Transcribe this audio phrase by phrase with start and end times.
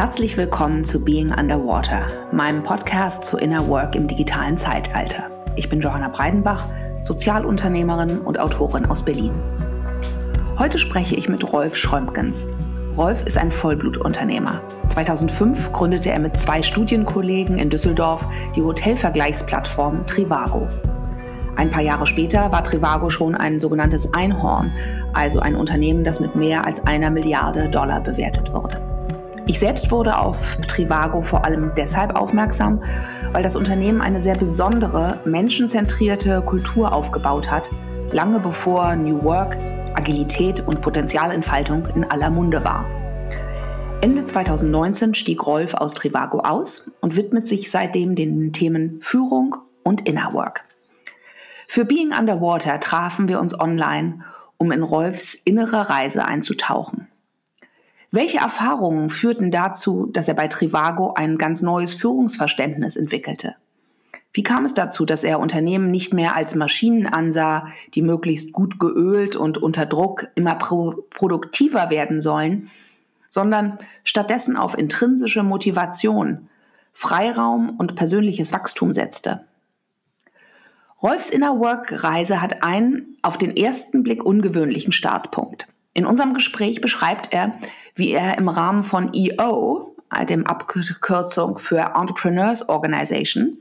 [0.00, 5.30] Herzlich willkommen zu Being Underwater, meinem Podcast zu Inner Work im digitalen Zeitalter.
[5.56, 6.64] Ich bin Johanna Breidenbach,
[7.02, 9.34] Sozialunternehmerin und Autorin aus Berlin.
[10.58, 12.48] Heute spreche ich mit Rolf Schrömpkens.
[12.96, 14.62] Rolf ist ein Vollblutunternehmer.
[14.88, 18.26] 2005 gründete er mit zwei Studienkollegen in Düsseldorf
[18.56, 20.66] die Hotelvergleichsplattform Trivago.
[21.56, 24.72] Ein paar Jahre später war Trivago schon ein sogenanntes Einhorn,
[25.12, 28.89] also ein Unternehmen, das mit mehr als einer Milliarde Dollar bewertet wurde.
[29.46, 32.82] Ich selbst wurde auf Trivago vor allem deshalb aufmerksam,
[33.32, 37.70] weil das Unternehmen eine sehr besondere, menschenzentrierte Kultur aufgebaut hat,
[38.12, 39.56] lange bevor New Work,
[39.94, 42.86] Agilität und Potenzialentfaltung in aller Munde war.
[44.02, 50.08] Ende 2019 stieg Rolf aus Trivago aus und widmet sich seitdem den Themen Führung und
[50.08, 50.64] Inner Work.
[51.68, 54.20] Für Being Underwater trafen wir uns online,
[54.56, 57.08] um in Rolfs innere Reise einzutauchen.
[58.12, 63.54] Welche Erfahrungen führten dazu, dass er bei Trivago ein ganz neues Führungsverständnis entwickelte?
[64.32, 68.80] Wie kam es dazu, dass er Unternehmen nicht mehr als Maschinen ansah, die möglichst gut
[68.80, 72.68] geölt und unter Druck immer pro produktiver werden sollen,
[73.28, 76.48] sondern stattdessen auf intrinsische Motivation,
[76.92, 79.44] Freiraum und persönliches Wachstum setzte?
[81.00, 85.66] Rolfs Inner Work Reise hat einen auf den ersten Blick ungewöhnlichen Startpunkt.
[85.92, 87.54] In unserem Gespräch beschreibt er,
[87.94, 89.94] wie er im Rahmen von EO,
[90.28, 93.58] dem Abkürzung für Entrepreneurs Organization,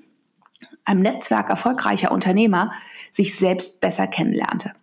[0.85, 2.71] einem Netzwerk erfolgreicher Unternehmer,
[3.11, 4.73] sich selbst besser kennenlernte.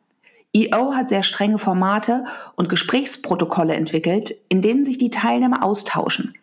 [0.54, 2.24] EO hat sehr strenge Formate
[2.54, 6.34] und Gesprächsprotokolle entwickelt, in denen sich die Teilnehmer austauschen.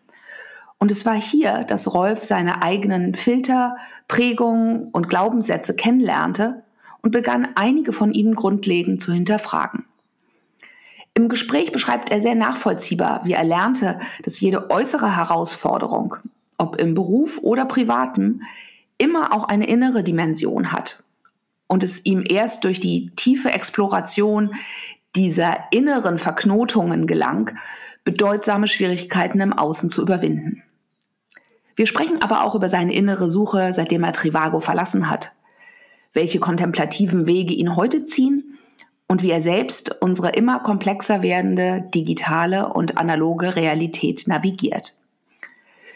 [0.78, 6.64] Und es war hier, dass Rolf seine eigenen Filter, Prägungen und Glaubenssätze kennenlernte
[7.02, 9.86] und begann einige von ihnen grundlegend zu hinterfragen.
[11.16, 16.16] Im Gespräch beschreibt er sehr nachvollziehbar, wie er lernte, dass jede äußere Herausforderung,
[16.58, 18.42] ob im Beruf oder privaten,
[18.98, 21.04] immer auch eine innere Dimension hat
[21.68, 24.56] und es ihm erst durch die tiefe Exploration
[25.16, 27.58] dieser inneren Verknotungen gelang,
[28.04, 30.64] bedeutsame Schwierigkeiten im Außen zu überwinden.
[31.76, 35.32] Wir sprechen aber auch über seine innere Suche, seitdem er Trivago verlassen hat,
[36.12, 38.58] welche kontemplativen Wege ihn heute ziehen
[39.08, 44.96] und wie er selbst unsere immer komplexer werdende digitale und analoge Realität navigiert.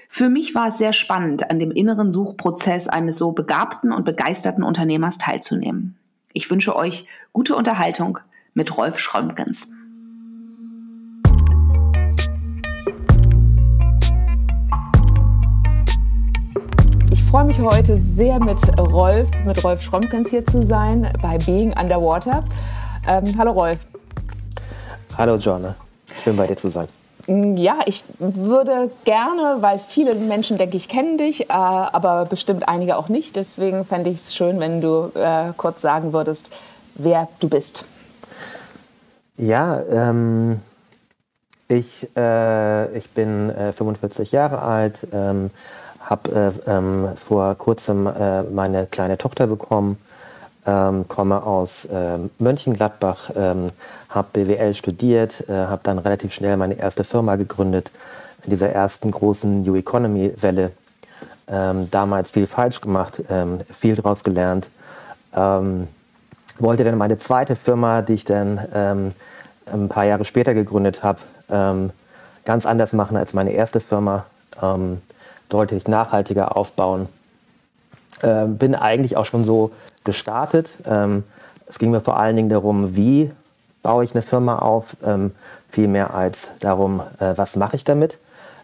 [0.10, 4.64] Für mich war es sehr spannend, an dem inneren Suchprozess eines so begabten und begeisterten
[4.64, 5.98] Unternehmers teilzunehmen.
[6.34, 8.20] Ich wünsche euch gute Unterhaltung
[8.54, 9.72] mit Rolf Schrömgens.
[17.28, 22.46] freue mich heute sehr mit Rolf, mit Rolf Schrömkens hier zu sein bei Being Underwater.
[23.08, 23.80] Ähm, hallo Rolf.
[25.18, 25.76] Hallo Joanna,
[26.22, 26.88] schön bei dir zu sein.
[27.28, 32.68] Mm, ja, ich würde gerne, weil viele Menschen, denke ich, kennen dich, äh, aber bestimmt
[32.68, 33.38] einige auch nicht.
[33.38, 36.50] Deswegen fände ich es schön, wenn du äh, kurz sagen würdest,
[36.96, 37.86] wer du bist.
[39.38, 40.60] Ja, ähm,
[41.70, 45.50] ich, äh, ich bin 45 äh, Jahre alt, ähm,
[46.02, 49.98] habe äh, ähm, vor kurzem äh, meine kleine Tochter bekommen,
[50.68, 53.68] ähm, komme aus äh, Mönchengladbach, ähm,
[54.10, 57.92] habe BWL studiert, äh, habe dann relativ schnell meine erste Firma gegründet
[58.44, 60.72] in dieser ersten großen New Economy Welle.
[61.50, 64.70] Ähm, damals viel falsch gemacht, ähm, viel daraus gelernt.
[65.34, 65.88] Ähm,
[66.60, 69.14] wollte dann meine zweite Firma, die ich dann
[69.68, 71.20] ein paar Jahre später gegründet habe,
[72.46, 74.26] ganz anders machen als meine erste Firma.
[74.60, 75.00] Ähm,
[75.50, 77.08] deutlich nachhaltiger aufbauen.
[78.24, 79.72] Ähm, bin eigentlich auch schon so
[80.08, 80.74] gestartet.
[80.86, 81.24] Ähm,
[81.68, 83.32] es ging mir vor allen Dingen darum, wie
[83.84, 85.32] baue ich eine Firma auf, ähm,
[85.70, 88.18] viel mehr als darum, äh, was mache ich damit.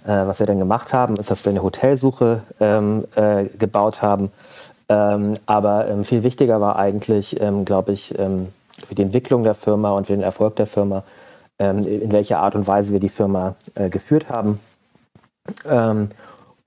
[0.05, 4.31] Äh, was wir dann gemacht haben, ist, dass wir eine Hotelsuche ähm, äh, gebaut haben.
[4.89, 10.07] Ähm, aber ähm, viel wichtiger war eigentlich, glaube ich, für die Entwicklung der Firma und
[10.07, 11.03] für den Erfolg der Firma,
[11.57, 14.59] in welcher Art und Weise wir die Firma äh, geführt haben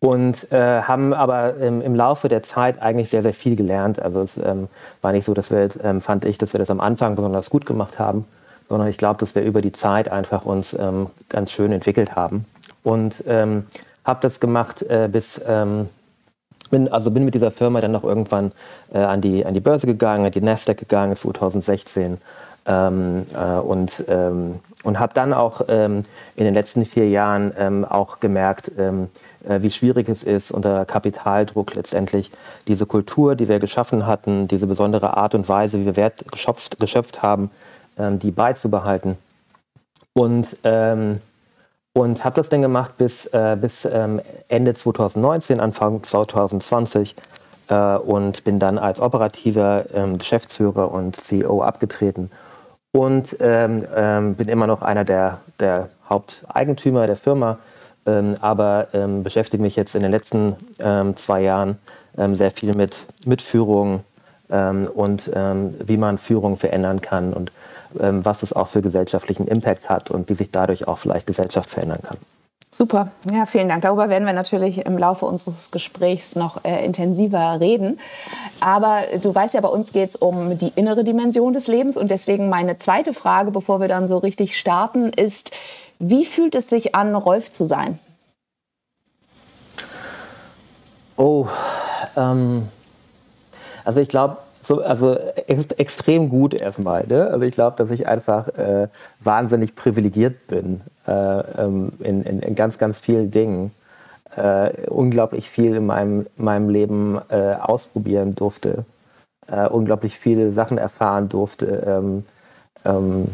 [0.01, 4.01] und äh, haben aber ähm, im Laufe der Zeit eigentlich sehr, sehr viel gelernt.
[4.01, 4.69] Also es ähm,
[5.01, 7.65] war nicht so, dass wir, ähm, fand ich, dass wir das am Anfang besonders gut
[7.65, 8.25] gemacht haben,
[8.69, 12.45] sondern ich glaube, dass wir über die Zeit einfach uns ähm, ganz schön entwickelt haben.
[12.83, 13.67] Und ähm,
[14.05, 15.89] habe das gemacht äh, bis, ähm,
[16.71, 18.53] bin, also bin mit dieser Firma dann noch irgendwann
[18.93, 22.19] äh, an, die, an die Börse gegangen, an die Nasdaq gegangen 2016
[22.67, 26.03] ähm, äh, und, ähm, und habe dann auch ähm,
[26.37, 30.85] in den letzten vier Jahren ähm, auch gemerkt, ähm, äh, wie schwierig es ist, unter
[30.85, 32.31] Kapitaldruck letztendlich
[32.67, 36.79] diese Kultur, die wir geschaffen hatten, diese besondere Art und Weise, wie wir Wert geschöpft,
[36.79, 37.51] geschöpft haben,
[37.99, 39.17] ähm, die beizubehalten.
[40.15, 41.19] Und, ähm,
[41.93, 47.17] Und habe das dann gemacht bis, äh, bis ähm, Ende 2019, Anfang 2020
[47.69, 52.31] äh, und bin dann als operativer ähm, Geschäftsführer und CEO abgetreten
[52.93, 57.59] und ähm, ähm, bin immer noch einer der, der Haupteigentümer der Firma,
[58.07, 61.79] aber ähm, beschäftige mich jetzt in den letzten ähm, zwei Jahren
[62.17, 64.05] ähm, sehr viel mit, mit Führung
[64.49, 67.51] und wie man Führung verändern kann und
[67.91, 71.99] was es auch für gesellschaftlichen Impact hat und wie sich dadurch auch vielleicht Gesellschaft verändern
[72.01, 72.17] kann.
[72.77, 73.81] Super, ja, vielen Dank.
[73.81, 77.99] Darüber werden wir natürlich im Laufe unseres Gesprächs noch äh, intensiver reden.
[78.61, 81.97] Aber du weißt ja, bei uns geht es um die innere Dimension des Lebens.
[81.97, 85.53] Und deswegen meine zweite Frage, bevor wir dann so richtig starten, ist,
[86.01, 87.99] wie fühlt es sich an, Rolf zu sein?
[91.17, 91.47] Oh,
[92.15, 92.69] ähm,
[93.87, 97.07] also ich glaube, so, also ex extrem gut erstmal.
[97.07, 97.29] Ne?
[97.29, 98.89] Also ich glaube, dass ich einfach äh,
[99.21, 103.73] wahnsinnig privilegiert bin äh, ähm, in, in, in, ganz, ganz vielen Dingen.
[104.35, 108.85] Äh, unglaublich viel in meinem, meinem Leben äh, ausprobieren durfte.
[109.47, 111.85] Äh, unglaublich viele Sachen erfahren durfte.
[111.87, 112.25] Ähm,
[112.85, 113.29] ähm,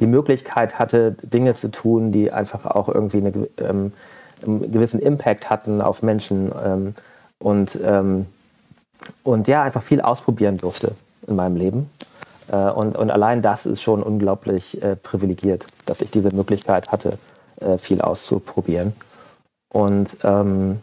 [0.00, 3.92] die Möglichkeit hatte, Dinge zu tun, die einfach auch irgendwie eine, ähm,
[4.44, 6.52] einen gewissen Impact hatten auf Menschen.
[6.62, 6.94] Ähm,
[7.38, 7.78] und
[9.22, 10.92] und ja, einfach viel ausprobieren durfte
[11.26, 11.90] in meinem Leben.
[12.50, 17.18] Äh, und, und allein das ist schon unglaublich äh, privilegiert, dass ich diese Möglichkeit hatte,
[17.60, 18.94] äh, viel auszuprobieren.
[19.72, 20.80] Und ähm,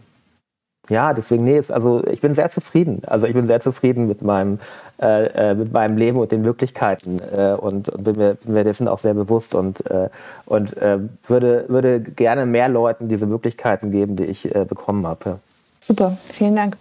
[0.89, 3.03] ja, deswegen, nee, ist, also ich bin sehr zufrieden.
[3.05, 4.59] Also ich bin sehr zufrieden mit meinem,
[4.99, 8.87] äh, mit meinem Leben und den Möglichkeiten äh, und, und bin, mir, bin mir dessen
[8.87, 10.09] auch sehr bewusst und, äh,
[10.45, 10.75] und
[11.27, 15.39] würde, würde gerne mehr Leuten diese Möglichkeiten geben, die ich bekommen habe.
[15.79, 16.77] Super, vielen Dank.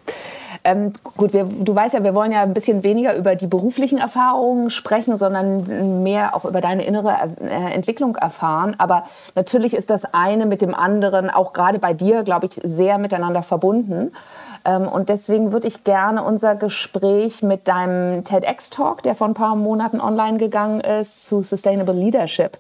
[0.63, 3.99] Ähm, gut, wir, du weißt ja, wir wollen ja ein bisschen weniger über die beruflichen
[3.99, 8.75] Erfahrungen sprechen, sondern mehr auch über deine innere äh, Entwicklung erfahren.
[8.79, 9.05] Aber
[9.35, 13.43] natürlich ist das eine mit dem anderen, auch gerade bei dir, glaube ich, sehr miteinander
[13.43, 14.13] verbunden.
[14.65, 19.57] Ähm, und deswegen würde ich gerne unser Gespräch mit deinem TEDx-Talk, der vor ein paar
[19.57, 22.59] Monaten online gegangen ist, zu Sustainable Leadership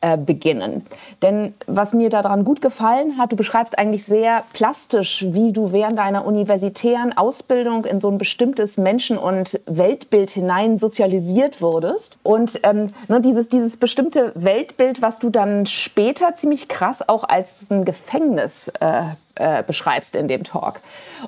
[0.00, 0.86] äh, beginnen.
[1.22, 5.98] Denn was mir daran gut gefallen hat, du beschreibst eigentlich sehr plastisch, wie du während
[5.98, 12.18] deiner universitären Ausbildung in so ein bestimmtes Menschen- und Weltbild hinein sozialisiert wurdest.
[12.22, 17.68] Und ähm, ne, dieses, dieses bestimmte Weltbild, was du dann später ziemlich krass auch als
[17.70, 19.02] ein Gefängnis äh,
[19.38, 20.80] äh, beschreibst in dem Talk.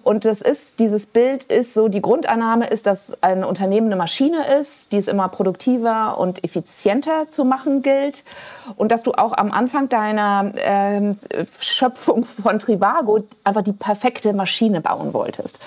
[0.02, 4.44] Und das ist, dieses Bild ist so, die Grundannahme ist, dass ein Unternehmen eine Maschine
[4.60, 8.24] ist, die es immer produktiver und effizienter zu machen gilt.
[8.76, 11.14] Und dass du auch am Anfang deiner äh,
[11.60, 15.60] Schöpfung von Trivago einfach die perfekte Maschine bauen wolltest.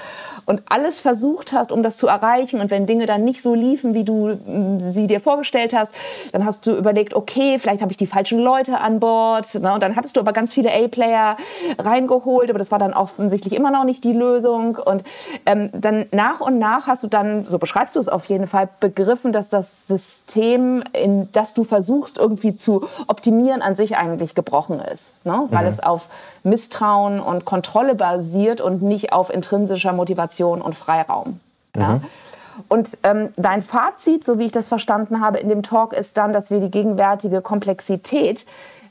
[0.45, 2.59] Und alles versucht hast, um das zu erreichen.
[2.59, 5.91] Und wenn Dinge dann nicht so liefen, wie du mm, sie dir vorgestellt hast,
[6.33, 9.55] dann hast du überlegt, okay, vielleicht habe ich die falschen Leute an Bord.
[9.55, 9.73] Ne?
[9.73, 11.37] Und dann hattest du aber ganz viele A-Player
[11.79, 14.75] reingeholt geholt, aber das war dann offensichtlich immer noch nicht die Lösung.
[14.75, 15.03] Und
[15.45, 18.69] ähm, dann nach und nach hast du dann, so beschreibst du es auf jeden Fall,
[18.79, 24.79] begriffen, dass das System, in das du versuchst irgendwie zu optimieren, an sich eigentlich gebrochen
[24.79, 25.07] ist.
[25.23, 25.47] Ne?
[25.49, 25.71] Weil mhm.
[25.71, 26.07] es auf
[26.43, 31.39] Misstrauen und Kontrolle basiert und nicht auf intrinsischer Motivation und Freiraum.
[31.75, 31.81] Mhm.
[31.81, 32.01] Ja?
[32.67, 36.33] Und ähm, dein Fazit, so wie ich das verstanden habe in dem Talk, ist dann,
[36.33, 38.45] dass wir die gegenwärtige Komplexität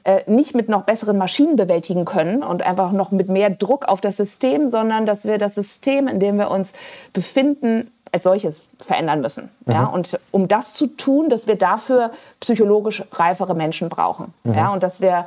[0.05, 4.01] äh, nicht mit noch besseren Maschinen bewältigen können und einfach noch mit mehr Druck auf
[4.01, 6.73] das System, sondern dass wir das System, in dem wir uns
[7.13, 9.49] befinden, als solches verändern müssen.
[9.65, 9.73] Mhm.
[9.73, 9.85] Ja?
[9.85, 14.35] Und um das zu tun, dass wir dafür psychologisch reifere Menschen brauchen.
[14.45, 14.55] Mhm.
[14.55, 14.73] Ja?
[14.73, 15.25] Und dass wir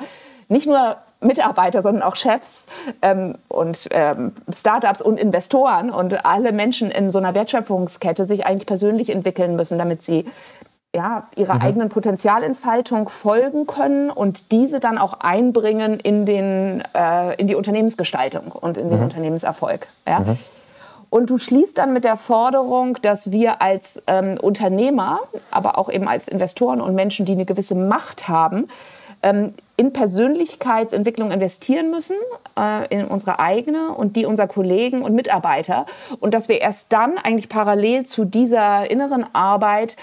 [0.48, 2.68] nicht nur Mitarbeiter, sondern auch Chefs
[3.02, 8.68] ähm, und ähm, Startups und Investoren und alle Menschen in so einer Wertschöpfungskette sich eigentlich
[8.68, 10.26] persönlich entwickeln müssen, damit sie
[10.96, 11.62] ja, ihrer mhm.
[11.62, 18.52] eigenen Potenzialentfaltung folgen können und diese dann auch einbringen in, den, äh, in die Unternehmensgestaltung
[18.52, 19.06] und in den mhm.
[19.06, 19.88] Unternehmenserfolg.
[20.08, 20.20] Ja?
[20.22, 20.38] Mhm.
[21.10, 25.20] Und du schließt dann mit der Forderung, dass wir als ähm, Unternehmer,
[25.52, 28.68] aber auch eben als Investoren und Menschen, die eine gewisse Macht haben,
[29.22, 32.16] ähm, in Persönlichkeitsentwicklung investieren müssen,
[32.58, 35.86] äh, in unsere eigene und die unserer Kollegen und Mitarbeiter.
[36.20, 39.98] Und dass wir erst dann eigentlich parallel zu dieser inneren Arbeit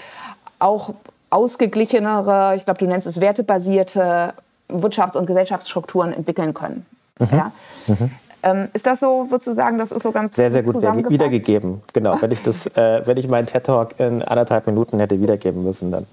[0.63, 0.93] auch
[1.29, 4.33] ausgeglichenere, ich glaube, du nennst es wertebasierte
[4.69, 6.85] Wirtschafts- und Gesellschaftsstrukturen entwickeln können.
[7.19, 7.27] Mhm.
[7.31, 7.51] Ja?
[7.87, 8.11] Mhm.
[8.45, 11.81] Ähm, ist das so, würdest du sagen, das ist so ganz Sehr, sehr gut wiedergegeben.
[11.93, 15.91] Genau, wenn ich, das, äh, wenn ich meinen TED-Talk in anderthalb Minuten hätte wiedergeben müssen,
[15.91, 16.05] dann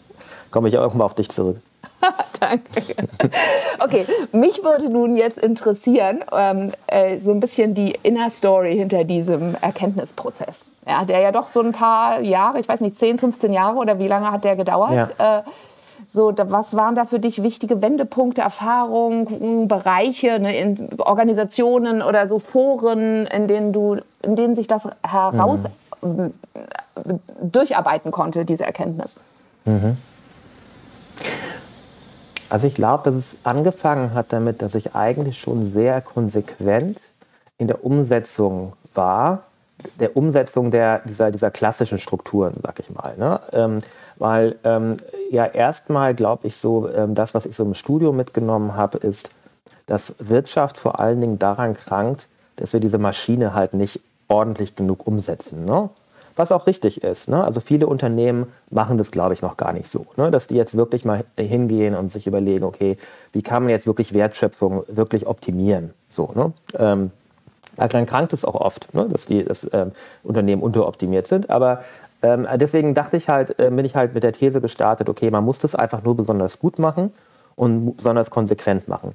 [0.50, 1.58] komme ich auch mal auf dich zurück.
[2.40, 2.94] Danke.
[3.78, 9.04] Okay, mich würde nun jetzt interessieren, ähm, äh, so ein bisschen die Inner Story hinter
[9.04, 10.66] diesem Erkenntnisprozess.
[10.86, 13.98] Ja, der ja doch so ein paar Jahre, ich weiß nicht, 10, 15 Jahre oder
[13.98, 15.10] wie lange hat der gedauert?
[15.18, 15.38] Ja.
[15.38, 15.42] Äh,
[16.12, 22.40] So, was waren da für dich wichtige Wendepunkte, Erfahrungen, Bereiche, ne, in Organisationen oder so
[22.40, 25.60] Foren, in denen du, in denen sich das heraus
[26.02, 26.32] mhm.
[27.40, 29.20] durcharbeiten konnte, diese Erkenntnis?
[29.66, 29.98] Mhm.
[32.48, 37.00] Also ich glaube, dass es angefangen hat damit, dass ich eigentlich schon sehr konsequent
[37.58, 39.44] in der Umsetzung war,
[39.98, 43.16] der Umsetzung der, dieser, dieser klassischen Strukturen, sag ich mal.
[43.16, 43.40] Ne?
[43.52, 43.82] Ähm,
[44.16, 44.96] weil ähm,
[45.30, 49.30] ja erstmal glaube ich so, ähm, das, was ich so im Studium mitgenommen habe, ist,
[49.86, 55.06] dass Wirtschaft vor allen Dingen daran krankt, dass wir diese Maschine halt nicht ordentlich genug
[55.06, 55.64] umsetzen.
[55.64, 55.88] Ne?
[56.40, 57.28] Was auch richtig ist.
[57.28, 57.44] Ne?
[57.44, 60.30] Also viele Unternehmen machen das, glaube ich, noch gar nicht so, ne?
[60.30, 62.96] dass die jetzt wirklich mal hingehen und sich überlegen, okay,
[63.32, 65.92] wie kann man jetzt wirklich Wertschöpfung wirklich optimieren?
[66.08, 66.52] So, ne?
[66.78, 67.10] ähm,
[67.76, 69.06] dann krankt es auch oft, ne?
[69.08, 69.92] dass die dass, ähm,
[70.24, 71.50] Unternehmen unteroptimiert sind.
[71.50, 71.82] Aber
[72.22, 75.44] ähm, deswegen dachte ich halt, äh, bin ich halt mit der These gestartet, okay, man
[75.44, 77.12] muss das einfach nur besonders gut machen
[77.54, 79.14] und besonders konsequent machen.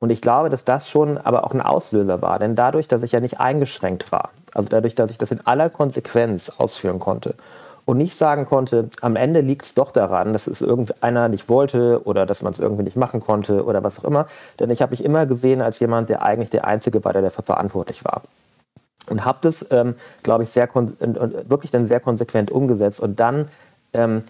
[0.00, 2.38] Und ich glaube, dass das schon aber auch ein Auslöser war.
[2.38, 5.70] Denn dadurch, dass ich ja nicht eingeschränkt war, also dadurch, dass ich das in aller
[5.70, 7.34] Konsequenz ausführen konnte
[7.84, 12.02] und nicht sagen konnte, am Ende liegt es doch daran, dass es irgendeiner nicht wollte
[12.04, 14.26] oder dass man es irgendwie nicht machen konnte oder was auch immer.
[14.60, 17.44] Denn ich habe mich immer gesehen als jemand, der eigentlich der Einzige war, der dafür
[17.44, 18.22] verantwortlich war.
[19.08, 23.48] Und habe das, ähm, glaube ich, sehr wirklich dann sehr konsequent umgesetzt und dann
[23.94, 24.22] ähm,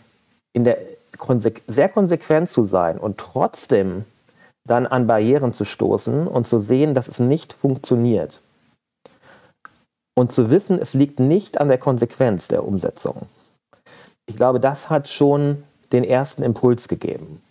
[0.55, 0.79] in der
[1.19, 4.07] konse sehr konsequent zu sein und trotzdem
[4.65, 8.41] dann an Barrieren zu stoßen und zu sehen, dass es nicht funktioniert.
[10.15, 13.23] Und zu wissen, es liegt nicht an der Konsequenz der Umsetzung.
[14.27, 17.43] Ich glaube, das hat schon den ersten Impuls gegeben.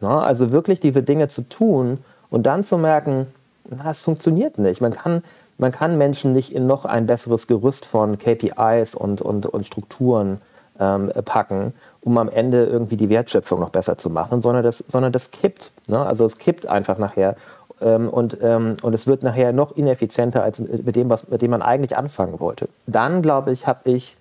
[0.00, 1.98] Na, also wirklich diese Dinge zu tun
[2.30, 3.26] und dann zu merken,
[3.68, 4.80] na, es funktioniert nicht.
[4.80, 5.22] Man kann,
[5.58, 10.40] man kann Menschen nicht in noch ein besseres Gerüst von KPIs und, und, und Strukturen
[10.78, 15.12] ähm, packen, um am Ende irgendwie die Wertschöpfung noch besser zu machen, sondern das, sondern
[15.12, 15.70] das kippt.
[15.86, 15.98] Ne?
[15.98, 17.36] Also es kippt einfach nachher
[17.84, 21.62] und, ähm, und es wird nachher noch ineffizienter als mit dem, was, mit dem man
[21.62, 22.68] eigentlich anfangen wollte.
[22.86, 24.16] Dann, glaube ich, habe ich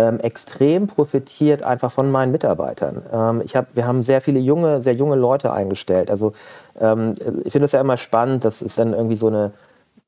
[0.00, 3.02] ähm, extrem profitiert einfach von meinen Mitarbeitern.
[3.12, 6.10] Ähm, ich hab, wir haben sehr viele junge, sehr junge Leute eingestellt.
[6.10, 6.32] Also
[6.80, 7.14] ähm,
[7.44, 9.52] ich finde es ja immer spannend, dass es dann irgendwie so eine,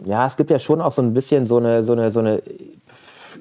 [0.04, 2.42] ja, es gibt ja schon auch so ein bisschen so eine, so eine, so eine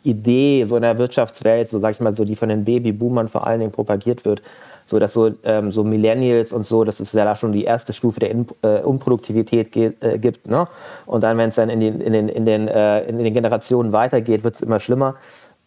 [0.03, 3.48] Idee so in der Wirtschaftswelt, so sag ich mal, so die von den Babyboomern vor
[3.48, 4.41] allen Dingen propagiert wird,
[4.86, 7.94] so dass so, ähm, so Millennials und so, das ist ja da schon die erste
[7.94, 10.48] Stufe der in, äh, Unproduktivität äh, gibt.
[10.48, 10.68] Ne?
[11.06, 13.92] Und dann, wenn es dann in den, in den, in den, äh, in den Generationen
[13.92, 15.16] weitergeht, wird es immer schlimmer.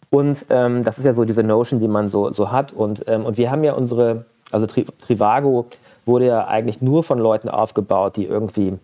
[0.09, 2.73] Und ähm, das ist ja so diese Notion, die man so, so hat.
[2.73, 5.65] Und, ähm, und wir haben ja unsere, also Tri Trivago
[6.05, 8.77] wurde ja eigentlich nur von Leuten aufgebaut, die irgendwie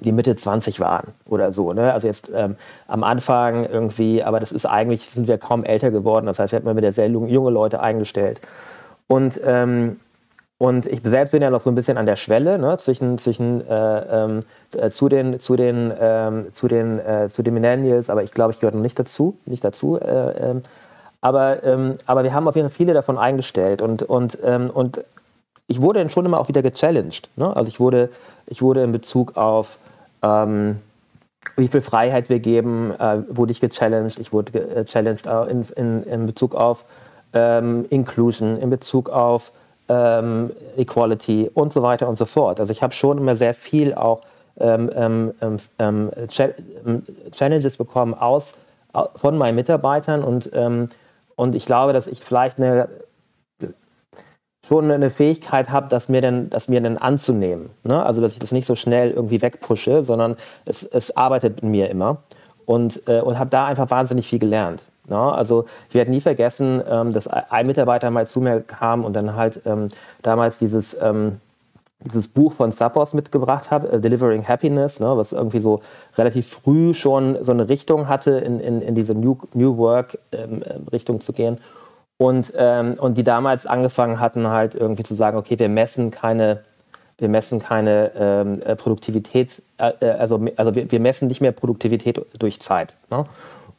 [0.00, 1.72] die Mitte 20 waren oder so.
[1.72, 1.92] Ne?
[1.92, 6.26] Also jetzt ähm, am Anfang irgendwie, aber das ist eigentlich, sind wir kaum älter geworden.
[6.26, 8.40] Das heißt, wir haben immer wieder sehr junge Leute eingestellt.
[9.08, 10.00] Und, ähm,
[10.58, 12.78] und ich selbst bin ja noch so ein bisschen an der Schwelle ne?
[12.78, 14.42] zwischen, zwischen äh, ähm,
[14.74, 18.52] äh, zu den, zu den, ähm, zu den, äh, zu den Millennials, aber ich glaube,
[18.52, 19.36] ich gehöre noch nicht dazu.
[19.44, 20.62] Nicht dazu äh, ähm,
[21.20, 25.00] aber, ähm, aber wir haben auf jeden Fall viele davon eingestellt und, und, und
[25.66, 27.28] ich wurde dann schon immer auch wieder gechallenged.
[27.36, 27.56] Ne?
[27.56, 28.10] Also ich wurde,
[28.46, 29.78] ich wurde in Bezug auf
[30.22, 30.76] ähm,
[31.56, 34.18] wie viel Freiheit wir geben, äh, wurde ich gechallenged.
[34.18, 36.84] Ich wurde gechallenged äh, in, in, in Bezug auf
[37.36, 39.52] ähm, Inclusion, in Bezug auf
[39.88, 42.60] ähm, Equality und so weiter und so fort.
[42.60, 44.22] Also ich habe schon immer sehr viel auch
[44.58, 46.10] ähm, ähm, ähm,
[47.30, 48.54] Challenges bekommen aus,
[49.16, 50.50] von meinen Mitarbeitern und,
[51.36, 52.88] und ich glaube, dass ich vielleicht eine
[54.66, 57.70] schon eine Fähigkeit habe, das mir dann, das mir dann anzunehmen.
[57.84, 58.04] Ne?
[58.04, 61.88] Also dass ich das nicht so schnell irgendwie wegpushe, sondern es, es arbeitet in mir
[61.88, 62.18] immer
[62.64, 64.82] und, äh, und habe da einfach wahnsinnig viel gelernt.
[65.08, 65.16] Ne?
[65.16, 69.34] Also ich werde nie vergessen, ähm, dass ein Mitarbeiter mal zu mir kam und dann
[69.36, 69.88] halt ähm,
[70.22, 71.40] damals dieses ähm,
[72.04, 75.80] dieses Buch von Sappos mitgebracht habe, uh, Delivering Happiness, ne, was irgendwie so
[76.16, 81.20] relativ früh schon so eine Richtung hatte, in, in, in diese New, New Work-Richtung ähm,
[81.20, 81.58] zu gehen.
[82.18, 86.62] Und, ähm, und die damals angefangen hatten, halt irgendwie zu sagen, okay, wir messen keine,
[87.18, 91.52] wir messen keine ähm, äh, Produktivität, äh, äh, also, also wir, wir, messen nicht mehr
[91.52, 92.94] Produktivität durch Zeit.
[93.10, 93.24] Ne?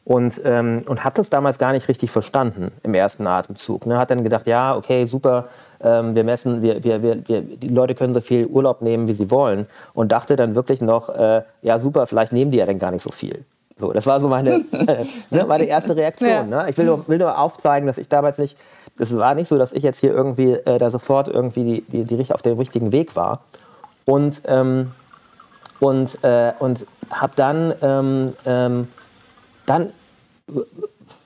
[0.08, 3.84] Und, ähm, und hat das damals gar nicht richtig verstanden im ersten Atemzug.
[3.84, 3.98] Ne?
[3.98, 5.48] Hat dann gedacht, ja, okay, super,
[5.82, 9.30] ähm, wir messen, wir, wir, wir, die Leute können so viel Urlaub nehmen, wie sie
[9.30, 9.66] wollen.
[9.92, 13.02] Und dachte dann wirklich noch, äh, ja, super, vielleicht nehmen die ja dann gar nicht
[13.02, 13.44] so viel.
[13.76, 14.64] So, das war so meine,
[15.30, 16.30] ne, meine erste Reaktion.
[16.30, 16.42] Ja.
[16.42, 16.70] Ne?
[16.70, 18.56] Ich will nur, will nur aufzeigen, dass ich damals nicht,
[18.96, 22.16] das war nicht so, dass ich jetzt hier irgendwie äh, da sofort irgendwie die, die,
[22.16, 23.42] die, auf dem richtigen Weg war.
[24.06, 24.92] Und, ähm,
[25.80, 28.88] und, äh, und habe dann, ähm, ähm,
[29.66, 29.92] dann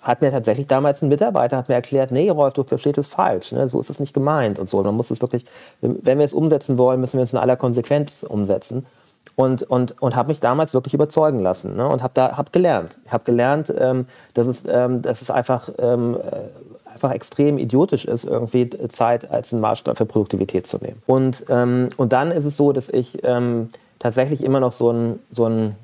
[0.03, 3.53] hat mir tatsächlich damals ein Mitarbeiter hat mir erklärt, nee, Rolf, du verstehst es falsch,
[3.53, 3.69] ne?
[3.69, 4.83] so ist es nicht gemeint und so.
[4.83, 5.45] Man muss es wirklich,
[5.81, 8.87] wenn wir es umsetzen wollen, müssen wir es in aller Konsequenz umsetzen.
[9.35, 11.89] Und, und, und habe mich damals wirklich überzeugen lassen ne?
[11.89, 12.99] und habe da hab gelernt.
[13.07, 18.05] Ich habe gelernt, ähm, dass, es, ähm, dass es einfach, ähm, äh, einfach extrem idiotisch
[18.05, 21.03] ist, irgendwie Zeit als einen Maßstab für Produktivität zu nehmen.
[21.07, 25.21] Und, ähm, und dann ist es so, dass ich ähm, tatsächlich immer noch so ein,
[25.31, 25.77] so ein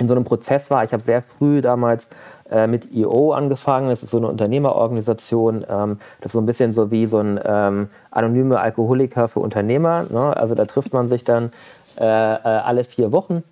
[0.00, 0.82] in so einem Prozess war.
[0.82, 2.08] Ich habe sehr früh damals
[2.50, 3.90] äh, mit IO angefangen.
[3.90, 5.66] Das ist so eine Unternehmerorganisation.
[5.68, 10.06] Ähm, das ist so ein bisschen so wie so ein ähm, anonyme Alkoholiker für Unternehmer.
[10.08, 10.34] Ne?
[10.36, 11.52] Also da trifft man sich dann
[11.98, 13.44] äh, äh alle vier Wochen.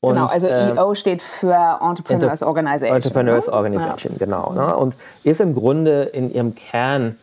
[0.00, 2.96] Und, genau, also EO steht für Entrepreneurs Organization.
[2.96, 3.52] Entrepreneurs ne?
[3.52, 4.24] Organization, ja.
[4.24, 4.52] genau.
[4.52, 4.76] Ne?
[4.76, 7.18] Und ist im Grunde in ihrem Kern,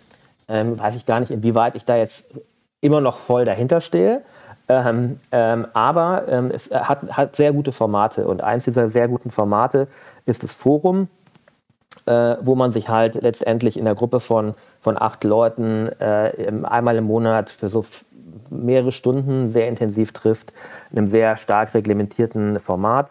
[0.50, 2.25] ähm, weiß ich gar nicht, inwieweit ich da jetzt
[2.82, 4.24] immer noch voll dahinter stehe.
[4.70, 9.29] Ähm, ähm, aber ähm, es hat, hat, sehr gute Formate und eins dieser sehr guten
[9.29, 9.88] Formate
[10.25, 11.10] ist das Forum,
[12.05, 16.96] äh, wo man sich halt letztendlich in der Gruppe von, von acht Leuten äh, einmal
[16.96, 17.86] im Monat für so
[18.50, 20.53] mehrere Stunden sehr intensiv trifft,
[20.91, 23.10] in einem sehr stark reglementierten Format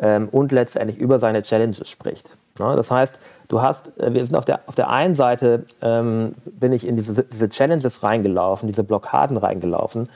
[0.00, 2.30] ähm, und letztendlich über seine Challenges spricht.
[2.60, 3.18] Ja, das heißt,
[3.48, 6.96] du hast, äh, wir sind auf der, auf der einen Seite, ähm, bin ich in
[6.96, 10.08] diese, diese Challenges reingelaufen, diese Blockaden reingelaufen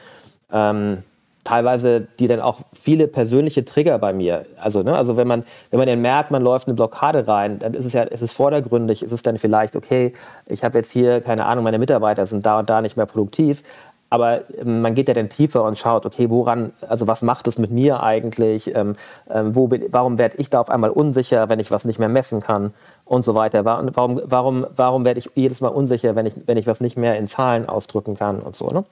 [0.52, 1.02] ähm,
[1.46, 4.44] teilweise die dann auch viele persönliche Trigger bei mir.
[4.58, 7.74] Also, ne, also wenn man, wenn man dann merkt, man läuft eine Blockade rein, dann
[7.74, 10.12] ist es ja, ist es vordergründig, ist es dann vielleicht, okay,
[10.46, 13.62] ich habe jetzt hier, keine Ahnung, meine Mitarbeiter sind da und da nicht mehr produktiv.
[14.08, 17.58] Aber ähm, man geht ja dann tiefer und schaut, okay, woran, also was macht es
[17.58, 18.74] mit mir eigentlich?
[18.76, 18.94] Ähm,
[19.28, 22.08] ähm, wo bin, warum werde ich da auf einmal unsicher, wenn ich was nicht mehr
[22.08, 22.72] messen kann
[23.04, 23.64] und so weiter?
[23.64, 27.18] Warum, warum, warum werde ich jedes Mal unsicher, wenn ich, wenn ich was nicht mehr
[27.18, 28.68] in Zahlen ausdrücken kann und so?
[28.68, 28.84] Ne?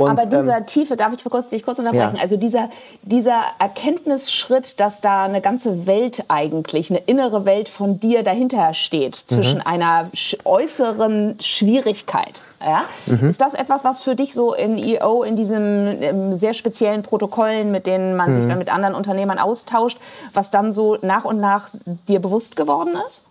[0.00, 2.14] Und, Aber dieser ähm, Tiefe, darf ich kurz, dich kurz unterbrechen?
[2.14, 2.22] Ja.
[2.22, 2.70] Also dieser,
[3.02, 9.16] dieser Erkenntnisschritt, dass da eine ganze Welt eigentlich, eine innere Welt von dir dahinter steht,
[9.16, 9.66] zwischen mhm.
[9.66, 10.10] einer
[10.44, 12.42] äußeren Schwierigkeit.
[12.60, 12.84] Ja?
[13.06, 13.28] Mhm.
[13.28, 17.88] Ist das etwas, was für dich so in EO, in diesen sehr speziellen Protokollen, mit
[17.88, 18.34] denen man mhm.
[18.36, 19.98] sich dann mit anderen Unternehmern austauscht,
[20.32, 21.70] was dann so nach und nach
[22.06, 23.22] dir bewusst geworden ist?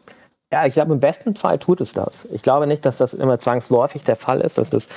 [0.51, 2.25] Ja, ich glaube, im besten Fall tut es das.
[2.31, 4.87] Ich glaube nicht, dass das immer zwangsläufig der Fall ist, dass das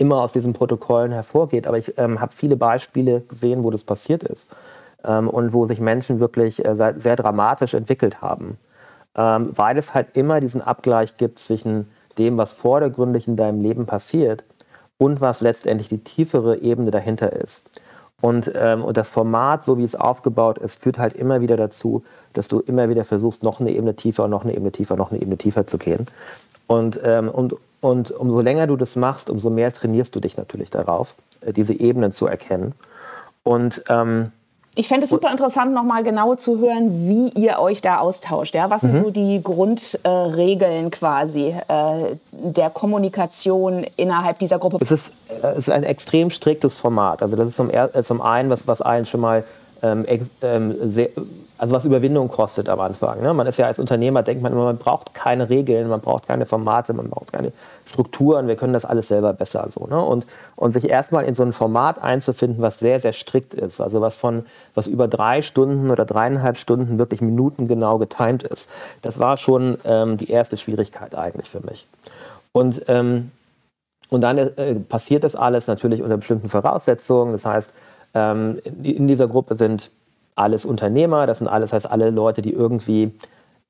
[0.00, 1.66] immer aus diesen Protokollen hervorgeht.
[1.66, 4.48] Aber ich ähm, habe viele Beispiele gesehen, wo das passiert ist
[5.04, 8.58] ähm, und wo sich Menschen wirklich äh, sehr, dramatisch entwickelt haben.
[9.14, 13.86] Ähm, weil es halt immer diesen Abgleich gibt zwischen dem, was vordergründig in deinem Leben
[13.86, 14.44] passiert
[14.98, 17.62] und was letztendlich die tiefere Ebene dahinter ist.
[18.20, 22.04] Und, ähm, und das Format, so wie es aufgebaut ist, führt halt immer wieder dazu,
[22.34, 25.20] dass du immer wieder versuchst, noch eine Ebene tiefer, noch eine Ebene tiefer, noch eine
[25.20, 26.04] Ebene tiefer zu gehen.
[26.66, 30.70] Und, ähm, und, und umso länger du das machst, umso mehr trainierst du dich natürlich
[30.70, 32.74] darauf, äh, diese Ebenen zu erkennen.
[33.42, 34.32] Und ähm,
[34.76, 38.54] ich fände es super interessant, nochmal genau zu hören, wie ihr euch da austauscht.
[38.54, 38.70] Ja?
[38.70, 38.98] Was sind mhm.
[38.98, 44.78] so die Grundregeln äh, quasi äh, der Kommunikation innerhalb dieser Gruppe?
[44.80, 47.20] Es ist, äh, es ist ein extrem striktes Format.
[47.20, 49.44] Also das ist zum, äh, zum einen, was, was allen schon mal
[49.82, 50.06] ähm,
[50.42, 51.10] ähm, sehr,
[51.60, 53.20] also was Überwindung kostet am Anfang.
[53.20, 53.34] Ne?
[53.34, 56.46] Man ist ja als Unternehmer, denkt man immer, man braucht keine Regeln, man braucht keine
[56.46, 57.52] Formate, man braucht keine
[57.84, 59.86] Strukturen, wir können das alles selber besser so.
[59.86, 60.02] Ne?
[60.02, 64.00] Und, und sich erstmal in so ein Format einzufinden, was sehr, sehr strikt ist, also
[64.00, 68.66] was von, was über drei Stunden oder dreieinhalb Stunden wirklich minutengenau getimt ist,
[69.02, 71.86] das war schon ähm, die erste Schwierigkeit eigentlich für mich.
[72.52, 73.32] Und, ähm,
[74.08, 77.74] und dann äh, passiert das alles natürlich unter bestimmten Voraussetzungen, das heißt,
[78.12, 79.90] in dieser Gruppe sind
[80.34, 83.12] alles Unternehmer, das sind alles, heißt alle Leute, die irgendwie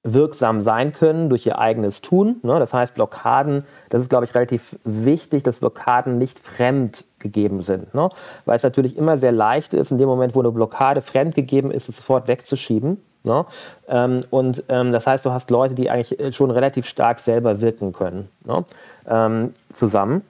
[0.03, 2.37] wirksam sein können durch ihr eigenes Tun.
[2.43, 2.59] Ne?
[2.59, 7.93] Das heißt, Blockaden, das ist, glaube ich, relativ wichtig, dass Blockaden nicht fremd gegeben sind.
[7.95, 8.09] Ne?
[8.47, 11.71] Weil es natürlich immer sehr leicht ist, in dem Moment, wo eine Blockade fremd gegeben
[11.71, 13.03] ist, es sofort wegzuschieben.
[13.25, 13.45] Ne?
[13.89, 17.93] Ähm, und ähm, das heißt, du hast Leute, die eigentlich schon relativ stark selber wirken
[17.93, 18.65] können, ne?
[19.07, 20.23] ähm, zusammen.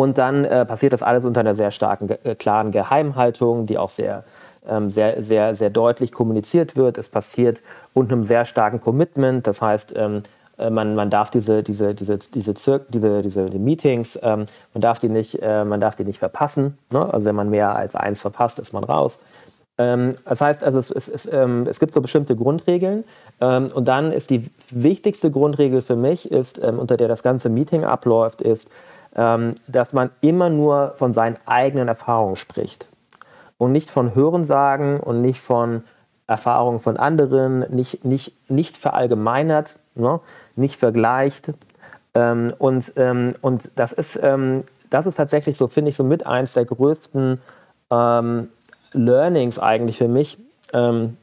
[0.00, 3.90] Und dann äh, passiert das alles unter einer sehr starken, äh, klaren Geheimhaltung, die auch
[3.90, 4.24] sehr,
[4.66, 6.96] ähm, sehr, sehr, sehr deutlich kommuniziert wird.
[6.96, 7.60] Es passiert
[7.92, 9.46] unter einem sehr starken Commitment.
[9.46, 10.22] Das heißt, ähm,
[10.56, 14.80] äh, man, man darf diese, diese, diese, diese, Zir diese, diese die Meetings, ähm, man,
[14.80, 16.78] darf die nicht, äh, man darf die nicht verpassen.
[16.90, 17.00] Ne?
[17.12, 19.18] Also wenn man mehr als eins verpasst, ist man raus.
[19.76, 23.04] Ähm, das heißt, also es, es, es, ähm, es, gibt so bestimmte Grundregeln.
[23.42, 27.84] Ähm, und dann ist die wichtigste Grundregel für mich, ist, unter der das ganze Meeting
[27.84, 28.70] abläuft, ist, ähm,
[29.12, 32.86] dass man immer nur von seinen eigenen Erfahrungen spricht
[33.58, 35.82] und nicht von Hörensagen und nicht von
[36.30, 40.20] Erfahrungen von anderen, nicht, nicht, nicht verallgemeinert, ne?
[40.54, 41.52] nicht vergleicht.
[42.14, 46.26] Ähm, und, ähm, und das, ist, ähm, das ist tatsächlich so, finde ich, so mit
[46.26, 47.40] eins der größten
[47.90, 48.48] ähm,
[48.92, 50.38] Learnings eigentlich für mich,
[50.72, 51.16] ähm,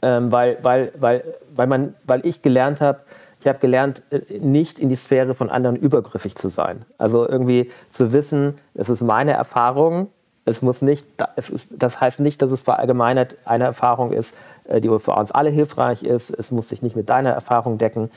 [0.00, 1.24] weil, weil, weil,
[1.54, 3.00] weil, man, weil ich gelernt habe,
[3.42, 6.84] ich habe gelernt, äh, nicht in die Sphäre von anderen übergriffig zu sein.
[6.96, 10.08] Also irgendwie zu wissen, es ist meine Erfahrung,
[10.44, 14.80] es muss nicht, es ist, das heißt nicht, dass es verallgemeinert eine Erfahrung ist, äh,
[14.80, 16.30] die für uns alle hilfreich ist.
[16.30, 18.10] Es muss sich nicht mit deiner Erfahrung decken.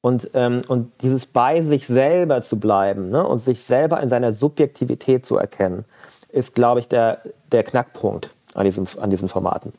[0.00, 4.32] Und, ähm, und dieses bei sich selber zu bleiben ne, und sich selber in seiner
[4.32, 5.84] Subjektivität zu erkennen,
[6.28, 7.20] ist, glaube ich, der,
[7.52, 9.72] der Knackpunkt an, diesem, an diesen Formaten.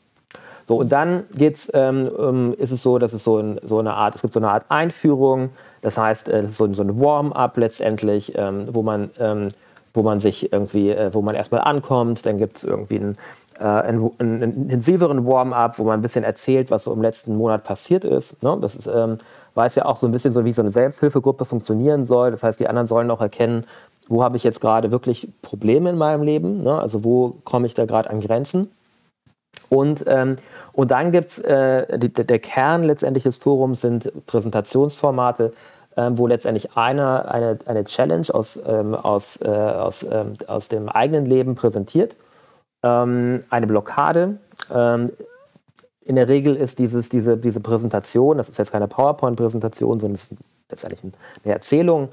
[0.66, 3.94] So, und dann geht's, ähm, ähm, ist es so, dass es so, ein, so, eine
[3.94, 5.50] Art, es gibt so eine Art Einführung,
[5.82, 9.48] das heißt, äh, das ist so, so ein Warm-up letztendlich, ähm, wo man ähm,
[9.94, 13.16] wo man sich irgendwie, äh, wo man erstmal ankommt, dann gibt es irgendwie einen,
[13.60, 17.62] äh, einen, einen, intensiveren Warm-up, wo man ein bisschen erzählt, was so im letzten Monat
[17.62, 18.42] passiert ist.
[18.42, 18.58] Ne?
[18.60, 19.18] Das ist, ähm,
[19.54, 22.32] weiß ja auch so ein bisschen so, wie so eine Selbsthilfegruppe funktionieren soll.
[22.32, 23.66] Das heißt, die anderen sollen auch erkennen,
[24.08, 26.76] wo habe ich jetzt gerade wirklich Probleme in meinem Leben, ne?
[26.78, 28.70] also wo komme ich da gerade an Grenzen.
[29.74, 30.36] Und, ähm,
[30.72, 35.52] und dann gibt es, äh, der Kern letztendlich des Forums sind Präsentationsformate,
[35.96, 40.88] ähm, wo letztendlich einer eine, eine Challenge aus, ähm, aus, äh, aus, ähm, aus dem
[40.88, 42.14] eigenen Leben präsentiert,
[42.84, 44.36] ähm, eine Blockade.
[44.72, 45.10] Ähm,
[46.02, 50.24] in der Regel ist dieses, diese, diese Präsentation, das ist jetzt keine PowerPoint-Präsentation, sondern es
[50.24, 50.32] ist
[50.70, 51.02] letztendlich
[51.44, 52.10] eine Erzählung,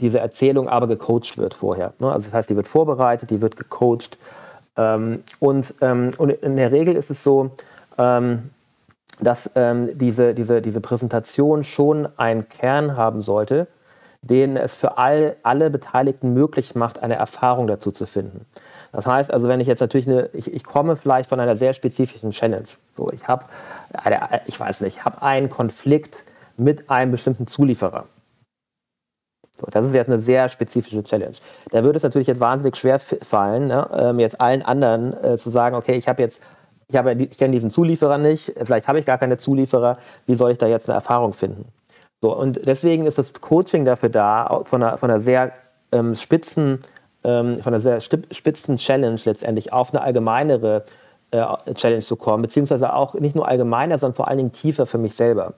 [0.00, 1.92] diese Erzählung aber gecoacht wird vorher.
[1.98, 2.12] Ne?
[2.12, 4.16] Also das heißt, die wird vorbereitet, die wird gecoacht.
[4.78, 7.50] Und, und in der Regel ist es so,
[9.20, 13.66] dass ähm, diese, diese, diese Präsentation schon einen Kern haben sollte,
[14.22, 18.46] den es für all, alle Beteiligten möglich macht, eine Erfahrung dazu zu finden.
[18.92, 21.72] Das heißt also, wenn ich jetzt natürlich eine, ich, ich komme vielleicht von einer sehr
[21.72, 22.66] spezifischen Challenge.
[22.96, 23.44] So, ich habe,
[24.46, 26.24] ich weiß nicht, ich habe einen Konflikt
[26.56, 28.06] mit einem bestimmten Zulieferer.
[29.60, 31.34] So, das ist jetzt eine sehr spezifische Challenge.
[31.70, 35.50] Da würde es natürlich jetzt wahnsinnig schwer fallen, ne, ähm, jetzt allen anderen äh, zu
[35.50, 36.40] sagen, okay, ich habe jetzt
[36.90, 40.52] ich, habe, ich kenne diesen Zulieferer nicht, vielleicht habe ich gar keine Zulieferer, wie soll
[40.52, 41.66] ich da jetzt eine Erfahrung finden?
[42.20, 45.52] So, und deswegen ist das Coaching dafür da, von einer, von einer sehr
[45.92, 46.80] ähm, spitzen,
[47.24, 50.84] ähm, von einer sehr spitzen Challenge letztendlich auf eine allgemeinere
[51.30, 54.98] äh, Challenge zu kommen, beziehungsweise auch nicht nur allgemeiner, sondern vor allen Dingen tiefer für
[54.98, 55.54] mich selber.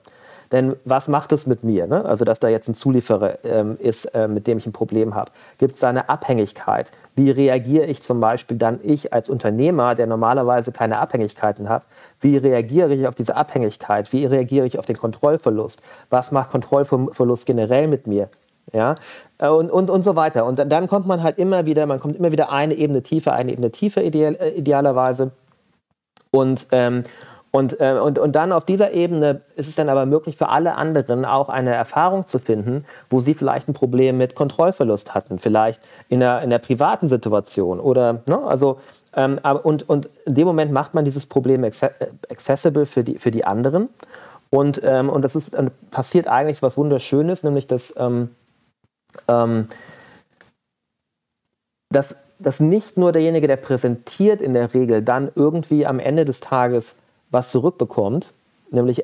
[0.51, 1.87] Denn was macht es mit mir?
[1.87, 2.03] Ne?
[2.03, 5.31] Also, dass da jetzt ein Zulieferer ähm, ist, äh, mit dem ich ein Problem habe.
[5.57, 6.91] Gibt es da eine Abhängigkeit?
[7.15, 11.83] Wie reagiere ich zum Beispiel dann, ich als Unternehmer, der normalerweise keine Abhängigkeiten hat,
[12.19, 14.11] wie reagiere ich auf diese Abhängigkeit?
[14.11, 15.81] Wie reagiere ich auf den Kontrollverlust?
[16.09, 18.29] Was macht Kontrollverlust generell mit mir?
[18.73, 18.95] Ja,
[19.39, 20.45] und, und, und so weiter.
[20.45, 23.51] Und dann kommt man halt immer wieder, man kommt immer wieder eine Ebene tiefer, eine
[23.51, 25.31] Ebene tiefer ideal, äh, idealerweise.
[26.29, 27.03] Und, ähm,
[27.51, 30.75] und, äh, und, und dann auf dieser Ebene ist es dann aber möglich für alle
[30.75, 35.81] anderen auch eine Erfahrung zu finden, wo sie vielleicht ein Problem mit Kontrollverlust hatten, vielleicht
[36.07, 38.79] in der, in der privaten Situation oder, ne, also,
[39.15, 43.43] ähm, und, und in dem Moment macht man dieses Problem accessible für die, für die
[43.43, 43.89] anderen.
[44.49, 45.51] Und, ähm, und das ist,
[45.91, 48.29] passiert eigentlich was Wunderschönes, nämlich dass, ähm,
[49.27, 49.65] ähm,
[51.89, 56.39] dass, dass nicht nur derjenige, der präsentiert, in der Regel dann irgendwie am Ende des
[56.39, 56.95] Tages
[57.31, 58.31] was zurückbekommt,
[58.69, 59.03] nämlich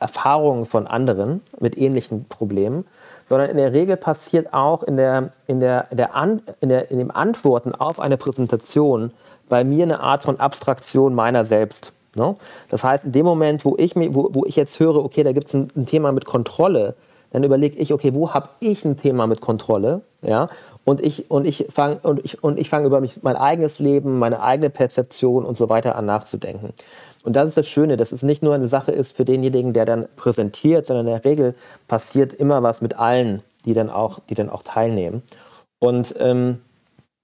[0.00, 2.84] Erfahrungen von anderen mit ähnlichen Problemen,
[3.24, 6.98] sondern in der Regel passiert auch in, der, in, der, der An, in, der, in
[6.98, 9.12] dem Antworten auf eine Präsentation
[9.48, 11.92] bei mir eine Art von Abstraktion meiner selbst.
[12.16, 12.36] Ne?
[12.68, 15.48] Das heißt, in dem Moment, wo ich, wo, wo ich jetzt höre, okay, da gibt
[15.48, 16.94] es ein, ein, Thema mit Kontrolle,
[17.32, 20.02] dann überlege ich, okay, wo habe ich ein Thema mit Kontrolle?
[20.22, 20.48] Ja?
[20.84, 24.18] Und ich, und ich fange und ich, und ich fang über mich, mein eigenes Leben,
[24.18, 26.74] meine eigene Perzeption und so weiter an nachzudenken.
[27.24, 29.86] Und das ist das Schöne, dass es nicht nur eine Sache ist für denjenigen, der
[29.86, 31.54] dann präsentiert, sondern in der Regel
[31.88, 35.22] passiert immer was mit allen, die dann auch, die dann auch teilnehmen.
[35.78, 36.60] Und ähm,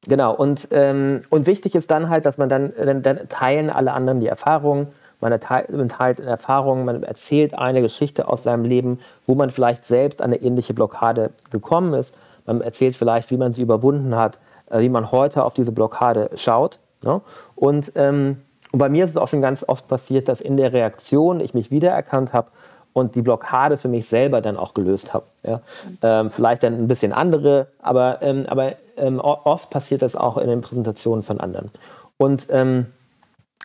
[0.07, 3.93] genau, und, ähm, und wichtig ist dann halt, dass man dann, dann, dann teilen alle
[3.93, 4.89] anderen die Erfahrungen.
[5.21, 10.23] Man teilt, man Erfahrungen, man erzählt eine Geschichte aus seinem Leben, wo man vielleicht selbst
[10.23, 12.15] an eine ähnliche Blockade gekommen ist.
[12.47, 14.39] Man erzählt vielleicht, wie man sie überwunden hat,
[14.71, 16.79] äh, wie man heute auf diese Blockade schaut.
[17.05, 17.21] Ne?
[17.55, 18.39] Und ähm,
[18.73, 21.55] und bei mir ist es auch schon ganz oft passiert, dass in der Reaktion ich
[21.55, 22.49] mich wiedererkannt habe
[22.93, 25.27] und die Blockade für mich selber dann auch gelöst habe.
[25.47, 25.61] Ja?
[26.03, 30.49] Ähm, vielleicht dann ein bisschen andere, aber, ähm, aber ähm, oft passiert das auch in
[30.49, 31.71] den Präsentationen von anderen.
[32.17, 32.87] Und, ähm,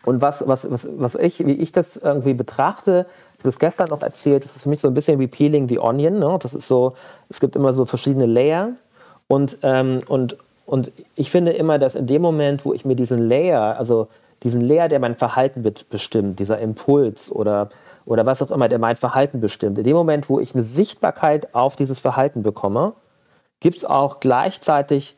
[0.03, 3.05] und was, was, was, was ich, wie ich das irgendwie betrachte,
[3.45, 5.79] habe es gestern noch erzählt, das ist für mich so ein bisschen wie Peeling the
[5.79, 6.19] Onion.
[6.19, 6.37] Ne?
[6.41, 6.93] Das ist so,
[7.29, 8.71] es gibt immer so verschiedene Layer
[9.27, 13.19] und, ähm, und, und ich finde immer, dass in dem Moment, wo ich mir diesen
[13.29, 14.07] Layer, also
[14.45, 17.69] diesen Lehr, der mein Verhalten bestimmt, dieser Impuls oder,
[18.05, 19.79] oder was auch immer, der mein Verhalten bestimmt.
[19.79, 22.93] In dem Moment, wo ich eine Sichtbarkeit auf dieses Verhalten bekomme,
[23.59, 25.17] gibt es auch gleichzeitig,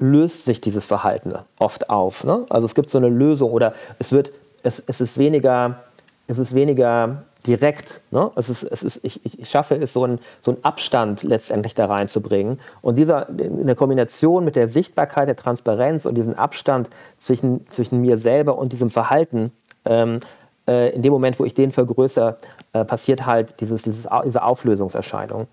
[0.00, 2.24] löst sich dieses Verhalten oft auf.
[2.24, 2.44] Ne?
[2.50, 4.32] Also es gibt so eine Lösung oder es wird,
[4.64, 5.84] es, es ist weniger,
[6.26, 8.00] es ist weniger direkt.
[8.10, 8.30] Ne?
[8.36, 11.86] Es ist, es ist, ich, ich schaffe es, so einen, so einen Abstand letztendlich da
[11.86, 12.60] reinzubringen.
[12.82, 18.00] Und dieser, in der Kombination mit der Sichtbarkeit, der Transparenz und diesem Abstand zwischen, zwischen
[18.00, 19.52] mir selber und diesem Verhalten,
[19.84, 20.20] ähm,
[20.68, 22.38] äh, in dem Moment, wo ich den vergrößere,
[22.72, 25.46] äh, passiert halt dieses, dieses, diese Auflösungserscheinung.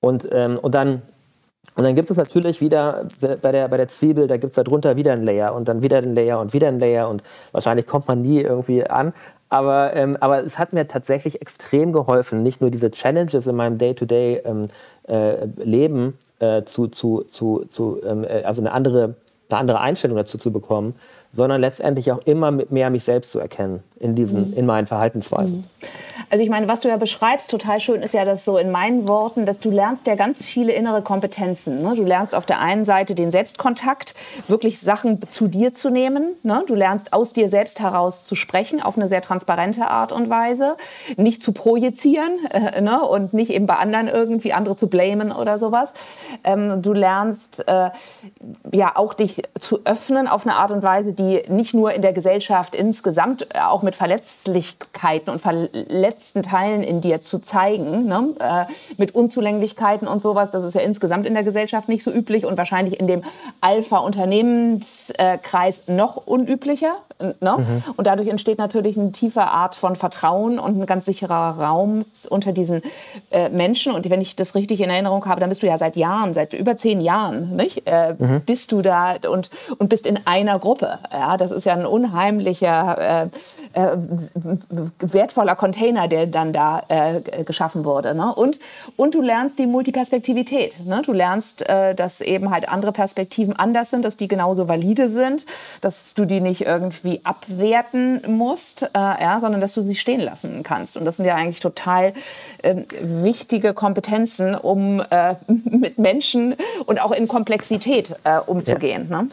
[0.00, 1.02] Und, ähm, und dann
[1.76, 3.06] und dann gibt es natürlich wieder
[3.42, 5.98] bei der, bei der Zwiebel, da gibt es darunter wieder ein Layer und dann wieder
[5.98, 9.12] ein Layer und wieder ein Layer und wahrscheinlich kommt man nie irgendwie an.
[9.50, 13.78] Aber, ähm, aber es hat mir tatsächlich extrem geholfen, nicht nur diese Challenges in meinem
[13.78, 14.70] Day-to-Day-Leben
[15.08, 19.16] ähm, äh, äh, zu, zu, zu, zu ähm, äh, also eine andere,
[19.48, 20.94] eine andere Einstellung dazu zu bekommen,
[21.32, 24.56] sondern letztendlich auch immer mehr mich selbst zu erkennen in, diesen, mhm.
[24.56, 25.58] in meinen Verhaltensweisen.
[25.58, 25.64] Mhm.
[26.30, 29.08] Also ich meine, was du ja beschreibst, total schön ist ja das so in meinen
[29.08, 31.82] Worten, dass du lernst ja ganz viele innere Kompetenzen.
[31.82, 31.94] Ne?
[31.96, 34.14] Du lernst auf der einen Seite den Selbstkontakt,
[34.46, 36.36] wirklich Sachen zu dir zu nehmen.
[36.44, 36.62] Ne?
[36.68, 40.76] Du lernst aus dir selbst heraus zu sprechen auf eine sehr transparente Art und Weise,
[41.16, 43.02] nicht zu projizieren äh, ne?
[43.02, 45.94] und nicht eben bei anderen irgendwie andere zu blamen oder sowas.
[46.44, 47.90] Ähm, du lernst äh,
[48.70, 52.12] ja auch dich zu öffnen auf eine Art und Weise, die nicht nur in der
[52.12, 58.34] Gesellschaft insgesamt äh, auch mit Verletzlichkeiten und verletzten Teilen in dir zu zeigen, ne?
[58.38, 60.50] äh, mit Unzulänglichkeiten und sowas.
[60.50, 63.22] Das ist ja insgesamt in der Gesellschaft nicht so üblich und wahrscheinlich in dem
[63.60, 66.96] Alpha-Unternehmenskreis noch unüblicher.
[67.20, 67.56] Ne?
[67.58, 67.84] Mhm.
[67.96, 72.52] Und dadurch entsteht natürlich eine tiefe Art von Vertrauen und ein ganz sicherer Raum unter
[72.52, 72.82] diesen
[73.30, 73.92] äh, Menschen.
[73.92, 76.52] Und wenn ich das richtig in Erinnerung habe, dann bist du ja seit Jahren, seit
[76.52, 77.86] über zehn Jahren, nicht?
[77.86, 78.40] Äh, mhm.
[78.42, 80.98] bist du da und, und bist in einer Gruppe.
[81.12, 83.28] Ja, das ist ja ein unheimlicher, äh,
[83.72, 83.96] äh,
[84.98, 88.14] wertvoller Container, der dann da äh, geschaffen wurde.
[88.14, 88.34] Ne?
[88.34, 88.58] Und,
[88.96, 90.84] und du lernst die Multiperspektivität.
[90.84, 91.02] Ne?
[91.04, 95.46] Du lernst, äh, dass eben halt andere Perspektiven anders sind, dass die genauso valide sind,
[95.80, 100.62] dass du die nicht irgendwie abwerten musst, äh, ja, sondern dass du sie stehen lassen
[100.62, 100.96] kannst.
[100.96, 102.12] Und das sind ja eigentlich total
[102.62, 106.54] ähm, wichtige Kompetenzen, um äh, mit Menschen
[106.86, 109.08] und auch in Komplexität äh, umzugehen.
[109.10, 109.22] Ja.
[109.22, 109.28] Ne?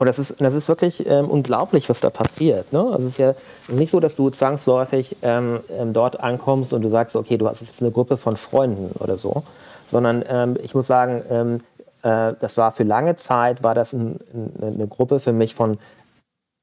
[0.00, 2.72] Und das ist, das ist wirklich ähm, unglaublich, was da passiert.
[2.72, 2.80] Ne?
[2.80, 3.34] Also es ist ja
[3.68, 7.60] nicht so, dass du zwangsläufig ähm, ähm, dort ankommst und du sagst, okay, du hast
[7.60, 9.42] jetzt eine Gruppe von Freunden oder so,
[9.86, 11.60] sondern ähm, ich muss sagen, ähm,
[12.02, 15.78] äh, das war für lange Zeit, war das ein, ein, eine Gruppe für mich von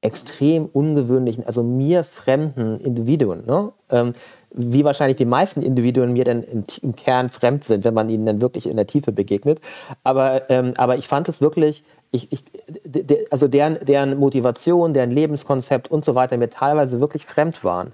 [0.00, 3.44] extrem ungewöhnlichen, also mir fremden Individuen.
[3.46, 3.72] Ne?
[3.90, 4.12] Ähm,
[4.50, 8.24] wie wahrscheinlich die meisten Individuen mir dann im, im, Kern fremd sind, wenn man ihnen
[8.24, 9.60] dann wirklich in der Tiefe begegnet.
[10.04, 12.44] Aber, ähm, aber ich fand es wirklich ich, ich,
[12.84, 17.92] de, also deren, deren Motivation, deren Lebenskonzept und so weiter mir teilweise wirklich fremd waren.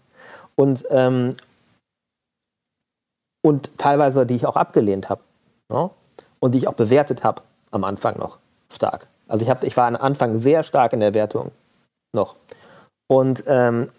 [0.57, 1.35] Und, ähm,
[3.43, 5.23] und teilweise, die ich auch abgelehnt habe.
[5.69, 5.91] Ne?
[6.39, 8.39] Und die ich auch bewertet habe am Anfang noch
[8.71, 9.09] stark.
[9.27, 11.51] Also ich, hab, ich war am Anfang sehr stark in der Wertung
[12.15, 12.37] noch.
[13.09, 13.91] Und, ähm,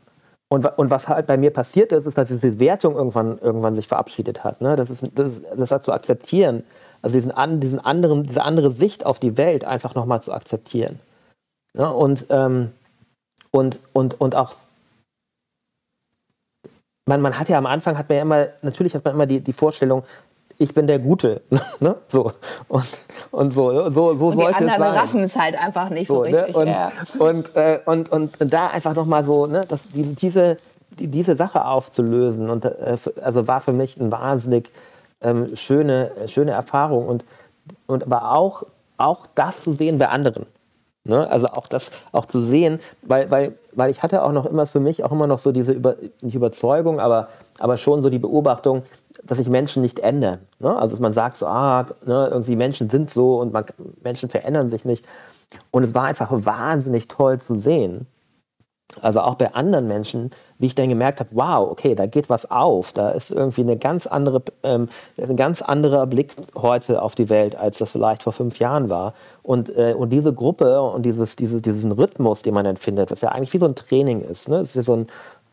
[0.50, 3.88] und, und was halt bei mir passiert ist, ist, dass diese Wertung irgendwann, irgendwann sich
[3.88, 4.62] verabschiedet hat.
[4.62, 4.76] Ne?
[4.76, 6.64] Das, ist, das, das hat zu akzeptieren,
[7.02, 11.00] also diesen, an, diesen anderen, diese andere Sicht auf die Welt einfach nochmal zu akzeptieren.
[11.74, 12.72] Ja, und, ähm,
[13.52, 14.54] und, und, und auch
[17.08, 19.40] man, man hat ja am Anfang hat man ja immer, natürlich hat man immer die,
[19.40, 20.04] die Vorstellung,
[20.58, 21.42] ich bin der Gute.
[21.80, 21.96] ne?
[22.08, 22.32] So.
[22.68, 22.86] Und,
[23.32, 26.30] und so, so, so und sollte die anderen raffen es halt einfach nicht so, so
[26.30, 26.38] ne?
[26.38, 26.56] richtig.
[26.56, 26.62] Ne?
[26.62, 26.92] Und, ja.
[27.20, 30.58] und, äh, und, und, und, da einfach nochmal so, ne, das, diese,
[31.00, 32.50] die, diese Sache aufzulösen.
[32.50, 34.72] Und äh, also war für mich ein wahnsinnig
[35.22, 37.26] ähm, schöne, schöne Erfahrung und,
[37.88, 38.64] und aber auch,
[38.98, 40.46] auch das zu sehen bei anderen.
[41.04, 41.30] Ne?
[41.30, 44.80] Also auch das auch zu sehen, weil, weil, weil ich hatte auch noch immer für
[44.80, 48.84] mich auch immer noch so diese Über, nicht Überzeugung, aber, aber schon so die Beobachtung,
[49.24, 50.40] dass sich Menschen nicht ändern.
[50.60, 50.76] Ne?
[50.76, 53.66] Also dass man sagt so, ah, ne, irgendwie Menschen sind so und man,
[54.04, 55.06] Menschen verändern sich nicht.
[55.72, 58.08] Und es war einfach wahnsinnig toll zu sehen,
[59.02, 62.50] also auch bei anderen Menschen, wie ich dann gemerkt habe, wow, okay, da geht was
[62.50, 64.88] auf, da ist irgendwie eine ganz andere, ähm,
[65.18, 69.14] ein ganz anderer Blick heute auf die Welt, als das vielleicht vor fünf Jahren war.
[69.44, 73.22] Und, äh, und diese Gruppe und dieses, diese, diesen Rhythmus, den man dann findet, was
[73.22, 74.60] ja eigentlich wie so ein Training ist, ne?
[74.60, 75.08] Das ist ja so ein,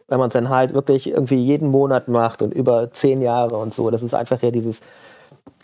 [0.08, 3.74] wenn man es dann halt wirklich irgendwie jeden Monat macht und über zehn Jahre und
[3.74, 4.80] so, das ist einfach ja dieses,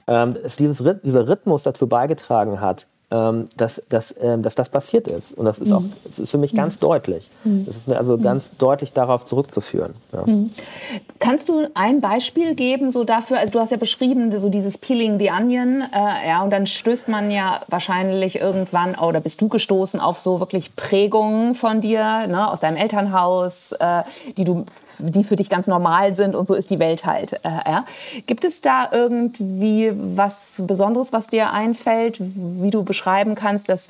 [0.06, 5.32] ähm, dieses, dieser Rhythmus dazu beigetragen hat, ähm, dass, dass, ähm, dass das passiert ist.
[5.32, 5.92] Und das ist auch mhm.
[6.04, 6.80] das ist für mich ganz mhm.
[6.80, 7.30] deutlich.
[7.44, 7.64] Mhm.
[7.64, 8.22] Das ist also mhm.
[8.22, 9.94] ganz deutlich darauf zurückzuführen.
[10.12, 10.26] Ja.
[10.26, 10.50] Mhm.
[11.18, 13.38] Kannst du ein Beispiel geben so dafür?
[13.38, 15.82] Also du hast ja beschrieben, so dieses Peeling the Onion.
[15.82, 20.38] Äh, ja, und dann stößt man ja wahrscheinlich irgendwann, oder bist du gestoßen auf so
[20.38, 24.02] wirklich Prägungen von dir, ne, aus deinem Elternhaus, äh,
[24.36, 24.66] die du
[24.98, 27.34] die für dich ganz normal sind und so ist die Welt halt.
[27.44, 27.84] Äh, ja.
[28.26, 33.88] Gibt es da irgendwie was Besonderes, was dir einfällt, wie du beschreibst, beschreiben kannst, dass,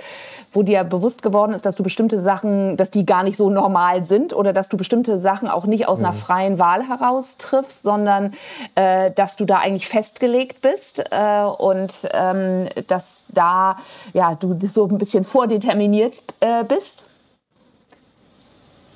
[0.52, 4.04] wo dir bewusst geworden ist, dass du bestimmte Sachen, dass die gar nicht so normal
[4.04, 6.16] sind oder dass du bestimmte Sachen auch nicht aus einer mhm.
[6.16, 8.34] freien Wahl heraus triffst, sondern
[8.74, 13.78] äh, dass du da eigentlich festgelegt bist äh, und ähm, dass da
[14.12, 17.04] ja, du so ein bisschen vordeterminiert äh, bist?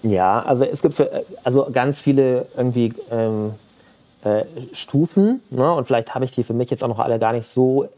[0.02, 3.54] Ja, also es gibt für, also ganz viele irgendwie ähm,
[4.24, 5.72] äh, Stufen ne?
[5.72, 7.88] und vielleicht habe ich die für mich jetzt auch noch alle gar nicht so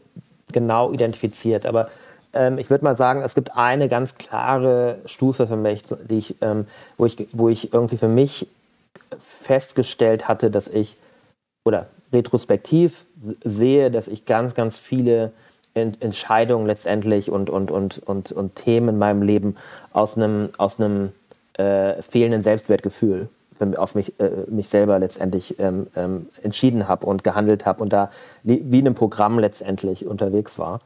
[0.51, 1.89] genau identifiziert, aber
[2.35, 6.35] ähm, ich würde mal sagen, es gibt eine ganz klare Stufe für mich, die ich,
[6.41, 6.67] ähm,
[6.97, 8.47] wo, ich, wo ich irgendwie für mich
[9.19, 10.97] festgestellt hatte, dass ich
[11.65, 13.05] oder retrospektiv
[13.43, 15.31] sehe, dass ich ganz, ganz viele
[15.73, 19.57] Entscheidungen letztendlich und, und, und, und, und Themen in meinem Leben
[19.91, 20.77] aus einem, aus
[21.57, 23.29] äh, fehlenden Selbstwertgefühl
[23.77, 28.09] auf mich, äh, mich selber letztendlich ähm, ähm, entschieden habe und gehandelt habe und da
[28.43, 30.81] wie in einem Programm letztendlich unterwegs war.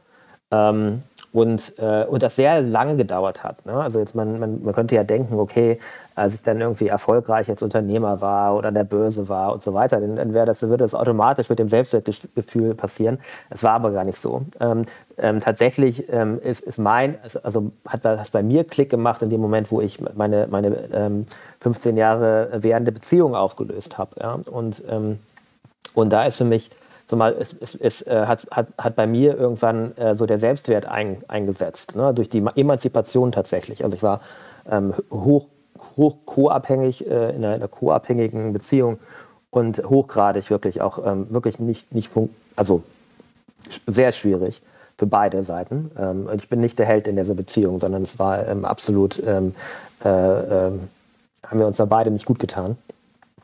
[0.50, 3.64] Ähm, und, äh, und das sehr lange gedauert hat.
[3.64, 3.74] Ne?
[3.74, 5.78] Also jetzt man, man, man könnte ja denken, okay,
[6.16, 10.00] als ich dann irgendwie erfolgreich als Unternehmer war oder der Börse war und so weiter,
[10.00, 13.18] dann, dann das, würde das automatisch mit dem Selbstwertgefühl passieren.
[13.48, 14.42] Es war aber gar nicht so.
[14.58, 14.82] Ähm,
[15.18, 19.40] ähm, tatsächlich ähm, ist, ist mein, also hat das bei mir Klick gemacht in dem
[19.40, 21.24] Moment, wo ich meine, meine
[21.60, 24.16] 15 ähm, Jahre währende Beziehung aufgelöst habe.
[24.20, 24.38] Ja?
[24.50, 25.20] Und, ähm,
[25.94, 26.70] und da ist für mich
[27.10, 30.86] zumal es, es, es äh, hat, hat, hat bei mir irgendwann äh, so der Selbstwert
[30.86, 32.14] ein, eingesetzt, ne?
[32.14, 33.82] durch die Emanzipation tatsächlich.
[33.82, 34.20] Also ich war
[34.70, 35.46] ähm, hoch,
[35.96, 39.00] hoch co-abhängig, äh, in einer, einer co-abhängigen Beziehung
[39.50, 42.12] und hochgradig wirklich auch ähm, wirklich nicht, nicht
[42.54, 42.84] also
[43.88, 44.62] sehr schwierig
[44.96, 45.90] für beide Seiten.
[45.98, 49.56] Ähm, ich bin nicht der Held in dieser Beziehung, sondern es war ähm, absolut, ähm,
[50.04, 50.88] äh, ähm,
[51.44, 52.78] haben wir uns da beide nicht gut getan.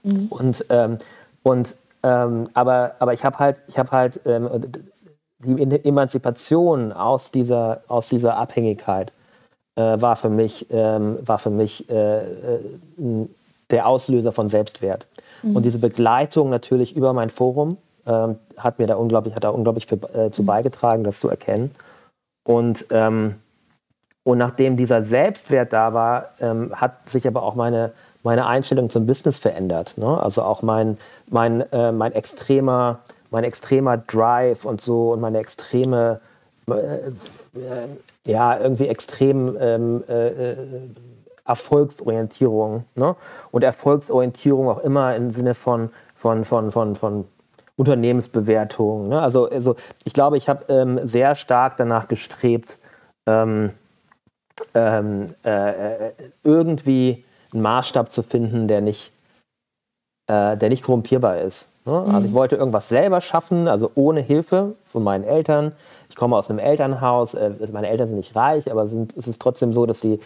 [0.05, 0.26] Mhm.
[0.29, 0.98] Und, ähm,
[1.42, 1.74] und
[2.07, 4.49] ähm, aber, aber ich habe halt, ich habe halt ähm,
[5.38, 9.12] die Emanzipation aus dieser, aus dieser Abhängigkeit
[9.75, 12.61] äh, war für mich, ähm, war für mich äh, äh,
[13.71, 15.09] der Auslöser von Selbstwert.
[15.42, 15.57] Mhm.
[15.57, 19.87] Und diese Begleitung natürlich über mein Forum ähm, hat mir da unglaublich, hat da unglaublich
[19.87, 20.47] für, äh, zu mhm.
[20.47, 21.73] beigetragen, das zu erkennen.
[22.47, 23.35] Und, ähm,
[24.23, 27.90] und nachdem dieser Selbstwert da war, ähm, hat sich aber auch meine,
[28.27, 29.95] meine Einstellung zum Business verändert.
[29.97, 30.21] Ne?
[30.21, 30.99] Also auch mein,
[31.31, 32.99] mein, äh, mein, extremer,
[33.31, 36.21] mein extremer Drive und so und meine extreme,
[36.69, 37.12] äh, äh,
[38.27, 40.57] ja, irgendwie extrem ähm, äh, äh,
[41.45, 42.85] Erfolgsorientierung.
[42.97, 43.15] Ne?
[43.53, 47.29] Und Erfolgsorientierung auch immer im Sinne von, von, von, von, von
[47.77, 49.09] Unternehmensbewertung.
[49.09, 49.23] Ne?
[49.23, 52.77] Also, also ich glaube, ich habe ähm, sehr stark danach gestrebt,
[53.29, 53.71] ähm,
[54.75, 56.11] ähm, äh,
[56.43, 59.12] irgendwie einen Maßstab zu finden, der nicht,
[60.28, 61.68] äh, der nicht korrumpierbar ist.
[61.85, 62.04] Ne?
[62.06, 62.14] Mhm.
[62.14, 65.72] Also ich wollte irgendwas selber schaffen, also ohne Hilfe von meinen Eltern.
[66.09, 69.40] Ich komme aus einem Elternhaus, äh, meine Eltern sind nicht reich, aber sind, es ist
[69.40, 70.20] trotzdem so, dass die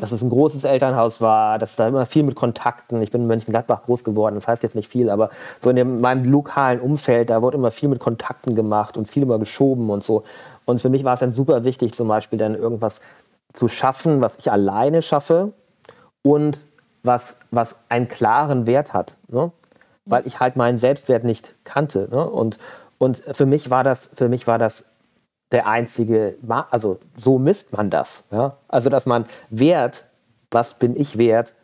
[0.00, 3.26] dass es ein großes Elternhaus war, dass da immer viel mit Kontakten, ich bin in
[3.26, 5.28] Mönchengladbach groß geworden, das heißt jetzt nicht viel, aber
[5.60, 9.22] so in dem, meinem lokalen Umfeld, da wurde immer viel mit Kontakten gemacht und viel
[9.22, 10.24] immer geschoben und so.
[10.64, 13.02] Und für mich war es dann super wichtig, zum Beispiel dann irgendwas
[13.52, 15.52] zu schaffen, was ich alleine schaffe,
[16.22, 16.66] und
[17.02, 19.16] was, was einen klaren Wert hat.
[19.28, 19.52] Ne?
[20.04, 22.08] Weil ich halt meinen Selbstwert nicht kannte.
[22.10, 22.28] Ne?
[22.28, 22.58] Und,
[22.98, 24.84] und für mich war das, für mich war das
[25.52, 26.36] der einzige,
[26.70, 28.22] also so misst man das.
[28.30, 28.56] Ja?
[28.68, 30.04] Also, dass man Wert,
[30.50, 31.54] was bin ich wert,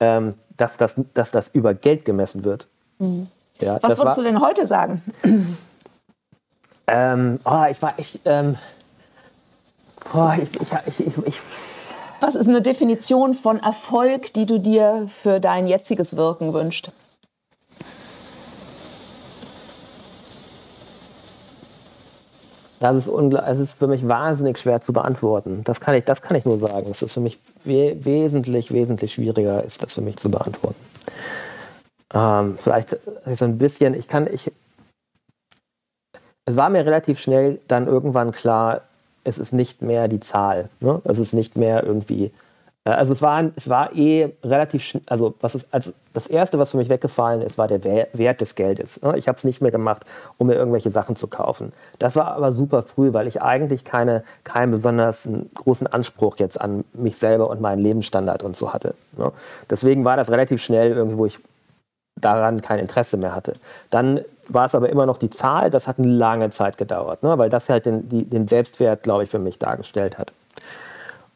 [0.00, 2.66] ähm, dass, das, dass das über Geld gemessen wird.
[2.98, 3.28] Mhm.
[3.60, 5.02] Ja, was würdest du denn heute sagen?
[6.90, 8.20] Ähm, oh, ich war echt.
[8.24, 8.56] Ähm,
[10.10, 11.42] boah, ich, ich, ich, ich
[12.20, 16.90] was ist eine Definition von Erfolg, die du dir für dein jetziges Wirken wünschst?
[22.80, 25.62] Das ist, es ist für mich wahnsinnig schwer zu beantworten.
[25.64, 26.88] Das kann ich, das kann ich nur sagen.
[26.90, 30.78] Es ist für mich we wesentlich, wesentlich schwieriger, ist das für mich zu beantworten.
[32.14, 32.96] Ähm, vielleicht
[33.34, 34.52] so ein bisschen, ich kann, ich,
[36.44, 38.82] es war mir relativ schnell dann irgendwann klar,
[39.24, 40.68] es ist nicht mehr die Zahl.
[40.80, 41.00] Ne?
[41.04, 42.32] Es ist nicht mehr irgendwie.
[42.84, 46.72] Äh, also es war, es war eh relativ, also was ist, also das erste, was
[46.72, 49.00] für mich weggefallen ist, war der Wert des Geldes.
[49.02, 49.16] Ne?
[49.16, 50.04] Ich habe es nicht mehr gemacht,
[50.38, 51.72] um mir irgendwelche Sachen zu kaufen.
[51.98, 56.84] Das war aber super früh, weil ich eigentlich keine, keinen besonders großen Anspruch jetzt an
[56.92, 58.94] mich selber und meinen Lebensstandard und so hatte.
[59.16, 59.32] Ne?
[59.70, 61.38] Deswegen war das relativ schnell irgendwie, wo ich
[62.20, 63.54] daran kein Interesse mehr hatte.
[63.90, 67.36] Dann war es aber immer noch die Zahl, das hat eine lange Zeit gedauert, ne?
[67.38, 70.32] weil das halt den, die, den Selbstwert, glaube ich, für mich dargestellt hat.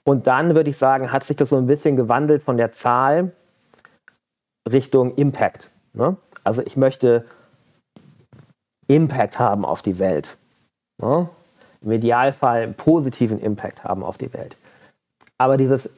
[0.05, 3.33] Und dann würde ich sagen, hat sich das so ein bisschen gewandelt von der Zahl
[4.71, 5.71] Richtung Impact.
[5.93, 6.17] Ne?
[6.45, 7.25] Also ich möchte
[8.89, 10.37] Impact haben auf die Welt.
[11.01, 11.29] Ne?
[11.83, 14.57] im Idealfall einen positiven Impact haben auf die Welt.
[15.39, 15.91] Aber dieses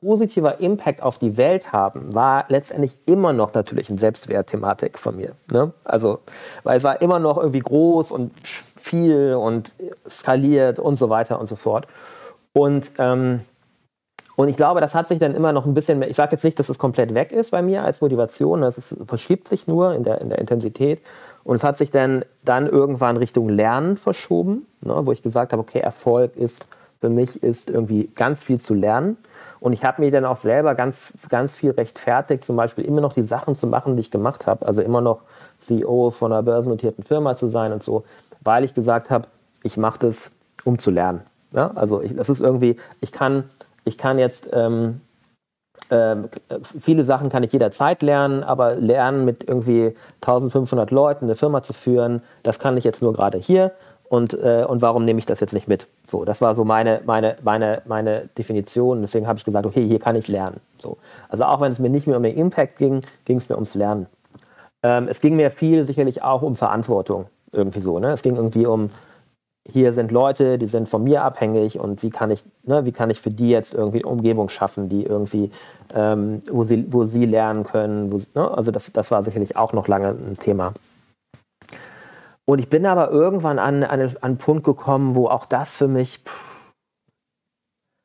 [0.00, 5.32] positiver Impact auf die Welt haben, war letztendlich immer noch natürlich eine Selbstwertthematik von mir.
[5.52, 5.72] Ne?
[5.84, 6.20] Also,
[6.62, 9.74] weil es war immer noch irgendwie groß und viel und
[10.08, 11.86] skaliert und so weiter und so fort.
[12.52, 13.40] Und, ähm,
[14.36, 16.44] und ich glaube, das hat sich dann immer noch ein bisschen mehr, ich sage jetzt
[16.44, 19.94] nicht, dass es komplett weg ist bei mir als Motivation, das ist, verschiebt sich nur
[19.94, 21.02] in der, in der Intensität.
[21.44, 25.60] Und es hat sich dann, dann irgendwann Richtung Lernen verschoben, ne, wo ich gesagt habe,
[25.60, 26.66] okay, Erfolg ist
[27.00, 29.16] für mich ist irgendwie ganz viel zu lernen.
[29.60, 33.12] Und ich habe mir dann auch selber ganz, ganz viel rechtfertigt, zum Beispiel immer noch
[33.12, 34.66] die Sachen zu machen, die ich gemacht habe.
[34.66, 35.20] Also immer noch
[35.58, 38.04] CEO von einer börsennotierten Firma zu sein und so,
[38.40, 39.28] weil ich gesagt habe,
[39.62, 40.32] ich mache das,
[40.64, 41.20] um zu lernen.
[41.52, 41.70] Ja?
[41.74, 43.44] Also ich, das ist irgendwie, ich kann,
[43.84, 45.02] ich kann jetzt ähm,
[45.90, 46.28] ähm,
[46.62, 51.72] viele Sachen kann ich jederzeit lernen, aber lernen mit irgendwie 1500 Leuten eine Firma zu
[51.72, 53.72] führen, das kann ich jetzt nur gerade hier
[54.10, 55.86] und, äh, und warum nehme ich das jetzt nicht mit?
[56.08, 59.02] So, das war so meine, meine, meine, meine Definition.
[59.02, 60.58] Deswegen habe ich gesagt, okay, hier kann ich lernen.
[60.82, 60.96] So.
[61.28, 63.76] Also auch wenn es mir nicht mehr um den Impact ging, ging es mir ums
[63.76, 64.06] Lernen.
[64.82, 67.26] Ähm, es ging mir viel sicherlich auch um Verantwortung.
[67.52, 68.00] Irgendwie so.
[68.00, 68.10] Ne?
[68.10, 68.90] Es ging irgendwie um,
[69.64, 73.10] hier sind Leute, die sind von mir abhängig und wie kann ich, ne, wie kann
[73.10, 75.52] ich für die jetzt irgendwie eine Umgebung schaffen, die irgendwie,
[75.94, 78.10] ähm, wo, sie, wo sie lernen können.
[78.10, 78.50] Wo, ne?
[78.50, 80.72] Also das, das war sicherlich auch noch lange ein Thema.
[82.44, 86.22] Und ich bin aber irgendwann an, an, einen Punkt gekommen, wo auch das für mich,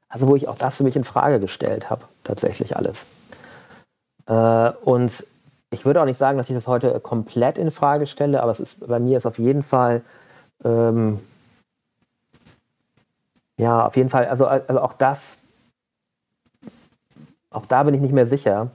[0.09, 3.05] also wo ich auch das für mich in Frage gestellt habe, tatsächlich alles.
[4.27, 5.25] Äh, und
[5.71, 8.59] ich würde auch nicht sagen, dass ich das heute komplett in Frage stelle, aber es
[8.59, 10.01] ist bei mir ist auf jeden Fall
[10.63, 11.19] ähm,
[13.57, 15.37] ja auf jeden Fall also, also auch das
[17.49, 18.71] auch da bin ich nicht mehr sicher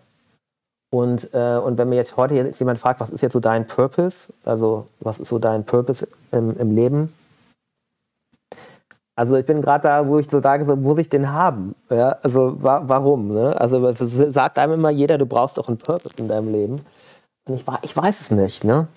[0.90, 3.66] und, äh, und wenn mir jetzt heute jetzt jemand fragt, was ist jetzt so dein
[3.66, 7.12] Purpose, also was ist so dein Purpose im, im Leben?
[9.14, 11.74] Also ich bin gerade da, wo ich so sage, so, muss ich den haben?
[11.90, 13.34] Ja, also wa warum?
[13.34, 13.60] Ne?
[13.60, 13.92] Also
[14.30, 16.80] sagt einem immer jeder, du brauchst doch einen Purpose in deinem Leben.
[17.46, 18.64] Und ich, ich weiß es nicht.
[18.64, 18.88] Ne?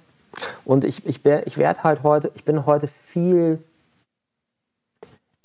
[0.65, 3.61] Und ich, ich, ich werde halt heute, ich bin heute viel,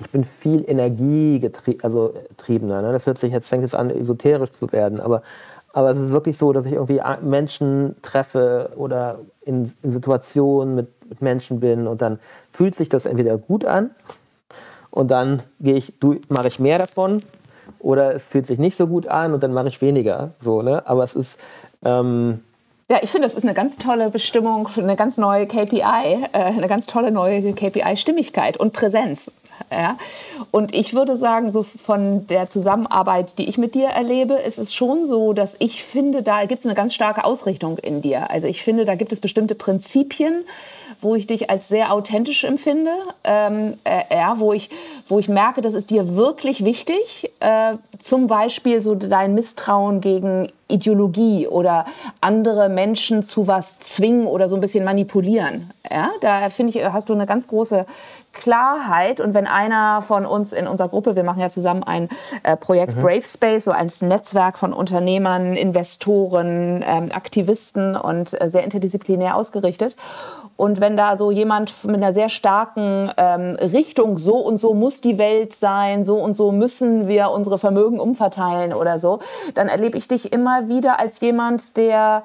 [0.01, 1.83] ich bin viel energiegetriebener.
[1.83, 2.93] Also, ne?
[2.93, 5.23] Das hört sich, jetzt fängt es an, esoterisch zu werden, aber
[5.73, 10.89] aber es ist wirklich so, dass ich irgendwie Menschen treffe oder in, in Situationen mit,
[11.09, 12.19] mit, Menschen bin und dann
[12.53, 13.91] fühlt sich das entweder gut an
[14.91, 15.95] und dann gehe ich,
[16.29, 17.23] mache ich mehr davon
[17.79, 20.31] oder es fühlt sich nicht so gut an und dann mache ich weniger.
[20.41, 20.83] So, ne?
[20.87, 21.39] Aber es ist
[21.85, 22.41] ähm,
[22.91, 26.69] ja, ich finde, das ist eine ganz tolle Bestimmung, eine ganz neue KPI, äh, eine
[26.69, 29.31] ganz tolle neue KPI Stimmigkeit und Präsenz.
[29.73, 29.97] Ja?
[30.51, 34.75] Und ich würde sagen, so von der Zusammenarbeit, die ich mit dir erlebe, ist es
[34.75, 38.31] schon so, dass ich finde, da gibt es eine ganz starke Ausrichtung in dir.
[38.31, 40.45] Also ich finde, da gibt es bestimmte Prinzipien,
[41.01, 42.91] wo ich dich als sehr authentisch empfinde,
[43.25, 44.71] ähm, äh, ja, wo, ich,
[45.07, 47.31] wo ich merke, das ist dir wirklich wichtig.
[47.41, 51.87] Äh, zum Beispiel so dein Misstrauen gegen Ideologie oder
[52.21, 55.71] andere Menschen zu was zwingen oder so ein bisschen manipulieren.
[55.91, 57.87] Ja, da finde ich, hast du eine ganz große
[58.33, 59.21] Klarheit.
[59.21, 62.09] Und wenn einer von uns in unserer Gruppe, wir machen ja zusammen ein
[62.43, 63.01] äh, Projekt mhm.
[63.01, 69.97] Brave Space, so ein Netzwerk von Unternehmern, Investoren, ähm, Aktivisten und äh, sehr interdisziplinär ausgerichtet.
[70.57, 75.01] Und wenn da so jemand mit einer sehr starken ähm, Richtung, so und so muss
[75.01, 79.21] die Welt sein, so und so müssen wir unsere Vermögen umverteilen oder so,
[79.55, 82.25] dann erlebe ich dich immer wieder als jemand, der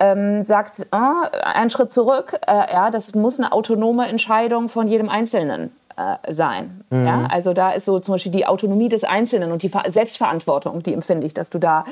[0.00, 5.08] ähm, sagt, oh, einen Schritt zurück, äh, ja, das muss eine autonome Entscheidung von jedem
[5.08, 6.82] Einzelnen äh, sein.
[6.90, 7.06] Mhm.
[7.06, 7.28] Ja?
[7.30, 11.26] Also da ist so zum Beispiel die Autonomie des Einzelnen und die Selbstverantwortung, die empfinde
[11.26, 11.84] ich, dass du da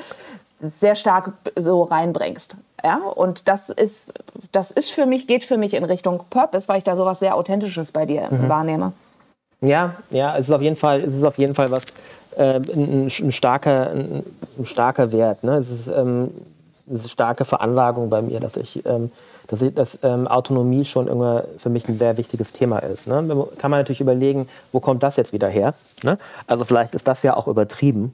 [0.57, 2.57] sehr stark so reinbringst.
[2.83, 4.13] Ja, und das ist,
[4.51, 7.35] das ist für mich, geht für mich in Richtung Purpose, weil ich da sowas sehr
[7.35, 8.47] Authentisches bei dir mhm.
[8.49, 8.93] wahrnehme.
[9.61, 11.83] Ja, ja, es ist auf jeden Fall, es ist auf jeden Fall was,
[12.37, 14.23] äh, ein, ein, starker, ein,
[14.57, 15.43] ein, starker Wert.
[15.43, 15.57] Ne?
[15.57, 16.31] Es ist, ähm,
[17.05, 19.11] starke Veranlagung bei mir, dass ich, ähm,
[19.47, 23.07] dass, ich, dass ähm, Autonomie schon immer für mich ein sehr wichtiges Thema ist.
[23.07, 23.47] Ne?
[23.57, 25.73] Kann man natürlich überlegen, wo kommt das jetzt wieder her?
[26.03, 26.17] Ne?
[26.47, 28.13] Also vielleicht ist das ja auch übertrieben.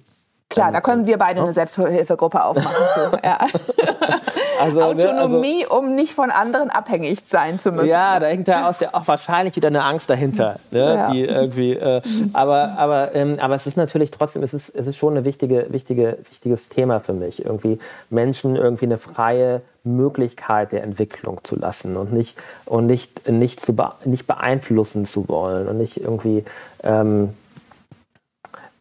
[0.56, 2.88] Klar, da können wir beide eine Selbsthilfegruppe aufmachen.
[2.94, 3.18] Zu.
[3.24, 3.40] Ja.
[4.58, 7.90] Also, Autonomie, ne, also, um nicht von anderen abhängig sein zu müssen.
[7.90, 10.56] Ja, da hängt ja auch, auch wahrscheinlich wieder eine Angst dahinter.
[10.72, 10.80] Ne?
[10.80, 11.12] Ja.
[11.12, 12.02] Die irgendwie, äh,
[12.32, 15.68] aber, aber, ähm, aber es ist natürlich trotzdem, es ist, es ist schon ein wichtige,
[15.72, 17.80] wichtige, wichtiges Thema für mich, irgendwie
[18.10, 23.76] Menschen irgendwie eine freie Möglichkeit der Entwicklung zu lassen und nicht, und nicht, nicht, zu
[24.06, 26.46] nicht beeinflussen zu wollen und nicht irgendwie
[26.84, 27.34] ähm,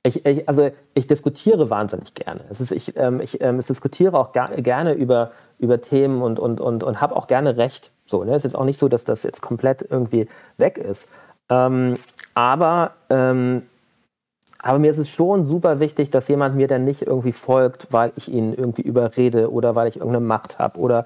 [0.07, 2.41] ich, ich, also ich diskutiere wahnsinnig gerne.
[2.51, 6.39] Es ist, ich, ähm, ich, ähm, ich diskutiere auch gar, gerne über, über Themen und,
[6.39, 7.91] und, und, und habe auch gerne Recht.
[8.07, 8.31] So, ne?
[8.31, 11.09] Es ist jetzt auch nicht so, dass das jetzt komplett irgendwie weg ist.
[11.51, 11.95] Ähm,
[12.35, 13.63] aber, ähm,
[14.63, 18.13] aber mir ist es schon super wichtig, dass jemand mir dann nicht irgendwie folgt, weil
[18.17, 21.05] ich ihn irgendwie überrede oder weil ich irgendeine Macht habe oder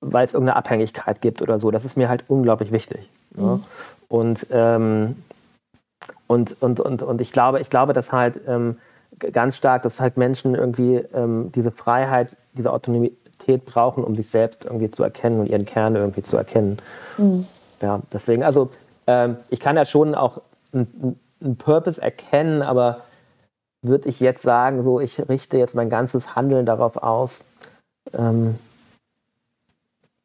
[0.00, 1.70] weil es irgendeine Abhängigkeit gibt oder so.
[1.70, 3.08] Das ist mir halt unglaublich wichtig.
[3.36, 3.44] Mhm.
[3.44, 3.60] Ja?
[4.08, 5.22] Und, ähm,
[6.26, 8.76] und, und, und, und ich glaube, ich glaube, dass halt ähm,
[9.18, 14.64] ganz stark, dass halt Menschen irgendwie ähm, diese Freiheit, diese Autonomität brauchen, um sich selbst
[14.64, 16.78] irgendwie zu erkennen und ihren Kern irgendwie zu erkennen.
[17.18, 17.46] Mhm.
[17.80, 18.70] Ja, deswegen, also
[19.06, 20.40] ähm, ich kann ja schon auch
[20.72, 21.18] einen
[21.58, 23.02] Purpose erkennen, aber
[23.82, 27.40] würde ich jetzt sagen, so ich richte jetzt mein ganzes Handeln darauf aus,
[28.12, 28.58] ähm,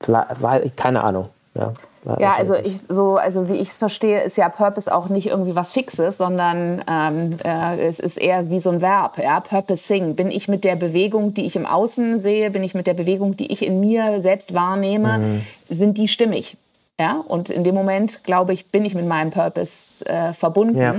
[0.07, 1.29] weil, keine Ahnung.
[1.55, 1.73] Ja,
[2.19, 5.55] ja also, ich, so, also wie ich es verstehe, ist ja Purpose auch nicht irgendwie
[5.55, 9.17] was Fixes, sondern ähm, äh, es ist eher wie so ein Verb.
[9.17, 9.39] Ja?
[9.39, 10.15] Purposing.
[10.15, 13.35] Bin ich mit der Bewegung, die ich im Außen sehe, bin ich mit der Bewegung,
[13.35, 15.41] die ich in mir selbst wahrnehme, mhm.
[15.69, 16.57] sind die stimmig?
[16.99, 20.77] Ja, und in dem Moment, glaube ich, bin ich mit meinem Purpose äh, verbunden.
[20.77, 20.95] Ja.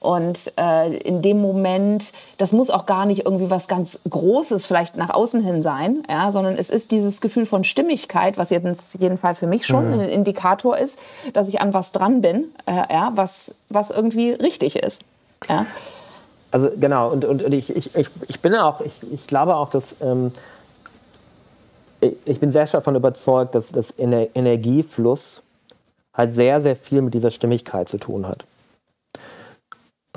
[0.00, 4.96] Und äh, in dem Moment, das muss auch gar nicht irgendwie was ganz Großes vielleicht
[4.96, 9.18] nach außen hin sein, ja, sondern es ist dieses Gefühl von Stimmigkeit, was jetzt jeden
[9.18, 10.00] Fall für mich schon mhm.
[10.00, 10.98] ein Indikator ist,
[11.34, 15.02] dass ich an was dran bin, äh, ja, was, was irgendwie richtig ist.
[15.50, 15.66] Ja.
[16.52, 19.68] Also genau, und, und, und ich, ich, ich, ich bin auch, ich, ich glaube auch,
[19.68, 20.32] dass ähm,
[22.24, 25.42] ich bin sehr stark davon überzeugt, dass das Energiefluss
[26.12, 28.44] halt sehr, sehr viel mit dieser Stimmigkeit zu tun hat.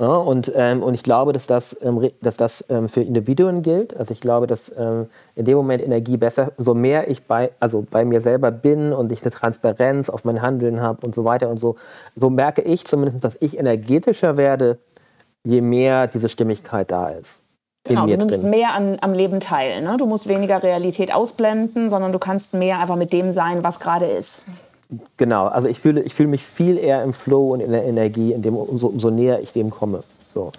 [0.00, 3.96] Ja, und, ähm, und ich glaube, dass das, ähm, dass das ähm, für Individuen gilt.
[3.96, 7.82] Also ich glaube, dass ähm, in dem Moment Energie besser, so mehr ich bei, also
[7.90, 11.48] bei mir selber bin und ich eine Transparenz auf mein Handeln habe und so weiter
[11.48, 11.74] und so,
[12.14, 14.78] so merke ich zumindest, dass ich energetischer werde,
[15.42, 17.40] je mehr diese Stimmigkeit da ist.
[17.88, 18.50] Genau, du nimmst drin.
[18.50, 19.82] mehr an, am Leben teil.
[19.82, 19.96] Ne?
[19.98, 24.06] Du musst weniger Realität ausblenden, sondern du kannst mehr einfach mit dem sein, was gerade
[24.06, 24.44] ist.
[25.16, 28.32] Genau, also ich fühle, ich fühle mich viel eher im Flow und in der Energie,
[28.32, 30.02] in dem, umso, umso näher ich dem komme.
[30.32, 30.52] So.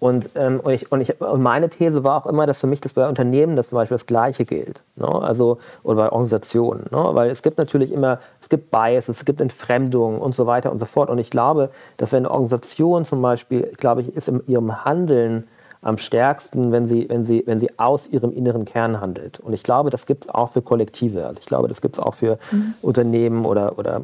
[0.00, 2.80] Und, ähm, und, ich, und, ich, und, meine These war auch immer, dass für mich
[2.80, 4.80] das bei Unternehmen das zum Beispiel das Gleiche gilt.
[4.96, 5.06] Ne?
[5.08, 6.86] Also, oder bei Organisationen.
[6.90, 7.08] Ne?
[7.12, 10.78] Weil es gibt natürlich immer, es gibt Bias, es gibt Entfremdung und so weiter und
[10.78, 11.10] so fort.
[11.10, 15.48] Und ich glaube, dass wenn eine Organisation zum Beispiel, glaube ich, ist in ihrem Handeln
[15.80, 19.40] am stärksten, wenn sie, wenn, sie, wenn sie aus ihrem inneren Kern handelt.
[19.40, 21.26] Und ich glaube, das gibt es auch für Kollektive.
[21.26, 22.74] Also ich glaube, das gibt es auch für mhm.
[22.82, 24.02] Unternehmen oder, oder,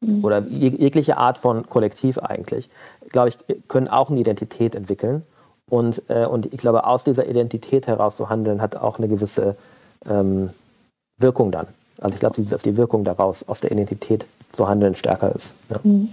[0.00, 0.24] mhm.
[0.24, 2.70] oder jegliche Art von Kollektiv eigentlich.
[3.10, 5.24] Glaube ich, können auch eine Identität entwickeln.
[5.70, 9.56] Und, äh, und ich glaube, aus dieser Identität heraus zu handeln, hat auch eine gewisse
[10.08, 10.50] ähm,
[11.18, 11.66] Wirkung dann.
[12.00, 15.54] Also ich glaube, dass die Wirkung daraus, aus der Identität zu handeln, stärker ist.
[15.70, 15.76] Ja.
[15.82, 16.10] Mhm.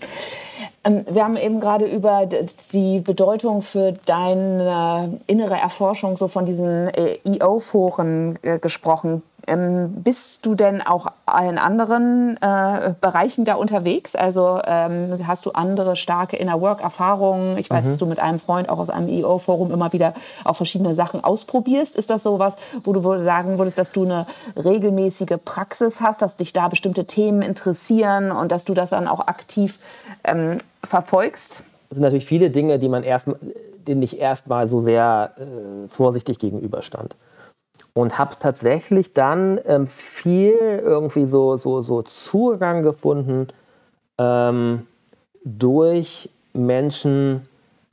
[0.84, 2.28] Ähm, wir haben eben gerade über
[2.72, 6.90] die Bedeutung für deine innere Erforschung so von diesen
[7.26, 9.24] EO-Foren äh, gesprochen.
[9.48, 11.08] Ähm, bist du denn auch
[11.48, 14.16] in anderen äh, Bereichen da unterwegs?
[14.16, 17.58] Also ähm, hast du andere starke Inner Work-Erfahrungen?
[17.58, 17.90] Ich weiß, mhm.
[17.90, 21.96] dass du mit einem Freund auch aus einem EO-Forum immer wieder auch verschiedene Sachen ausprobierst.
[21.96, 24.26] Ist das so was, wo du sagen würdest, dass du eine
[24.56, 29.28] regelmäßige Praxis hast, dass dich da bestimmte Themen interessieren und dass du das dann auch
[29.28, 29.80] aktiv
[30.24, 31.64] ähm, verfolgst?
[31.90, 33.28] Es sind natürlich viele Dinge, die man erst,
[33.88, 37.16] denen ich erstmal so sehr äh, vorsichtig gegenüberstand
[37.96, 43.48] und habe tatsächlich dann ähm, viel irgendwie so, so, so Zugang gefunden
[44.18, 44.86] ähm,
[45.46, 47.48] durch Menschen,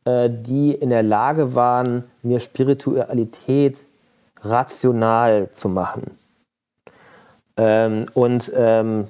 [0.04, 3.80] äh, die in der Lage waren, mir Spiritualität
[4.40, 6.10] rational zu machen.
[7.56, 9.06] Ähm, und ähm,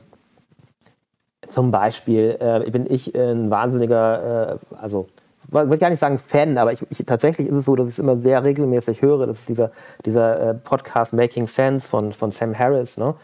[1.49, 5.09] zum Beispiel äh, bin ich ein wahnsinniger, äh, also
[5.53, 7.99] will gar nicht sagen Fan, aber ich, ich, tatsächlich ist es so, dass ich es
[7.99, 9.27] immer sehr regelmäßig höre.
[9.27, 9.71] Das ist dieser,
[10.05, 12.97] dieser äh, Podcast Making Sense von, von Sam Harris.
[12.97, 13.15] Ne?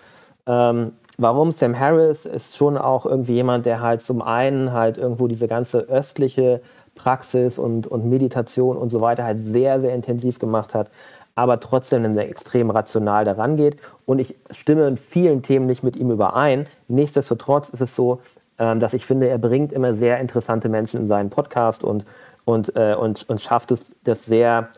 [0.47, 1.53] Ähm, warum?
[1.53, 5.81] Sam Harris ist schon auch irgendwie jemand, der halt zum einen halt irgendwo diese ganze
[5.81, 6.61] östliche
[6.95, 10.91] Praxis und, und Meditation und so weiter halt sehr, sehr intensiv gemacht hat,
[11.35, 13.77] aber trotzdem sehr extrem rational daran geht.
[14.05, 16.67] Und ich stimme in vielen Themen nicht mit ihm überein.
[16.89, 18.21] Nichtsdestotrotz ist es so,
[18.59, 22.05] dass ich finde, er bringt immer sehr interessante Menschen in seinen Podcast und,
[22.45, 24.69] und, äh, und, und schafft es, das sehr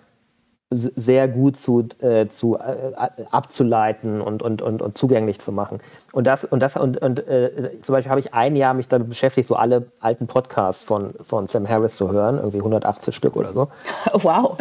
[0.72, 2.92] sehr gut zu, äh, zu äh,
[3.32, 5.80] abzuleiten und, und, und, und zugänglich zu machen.
[6.12, 9.08] Und das und das und, und äh, zum Beispiel habe ich ein Jahr mich damit
[9.08, 13.52] beschäftigt, so alle alten Podcasts von, von Sam Harris zu hören, irgendwie 180 Stück oder
[13.52, 13.68] so.
[14.12, 14.58] Wow.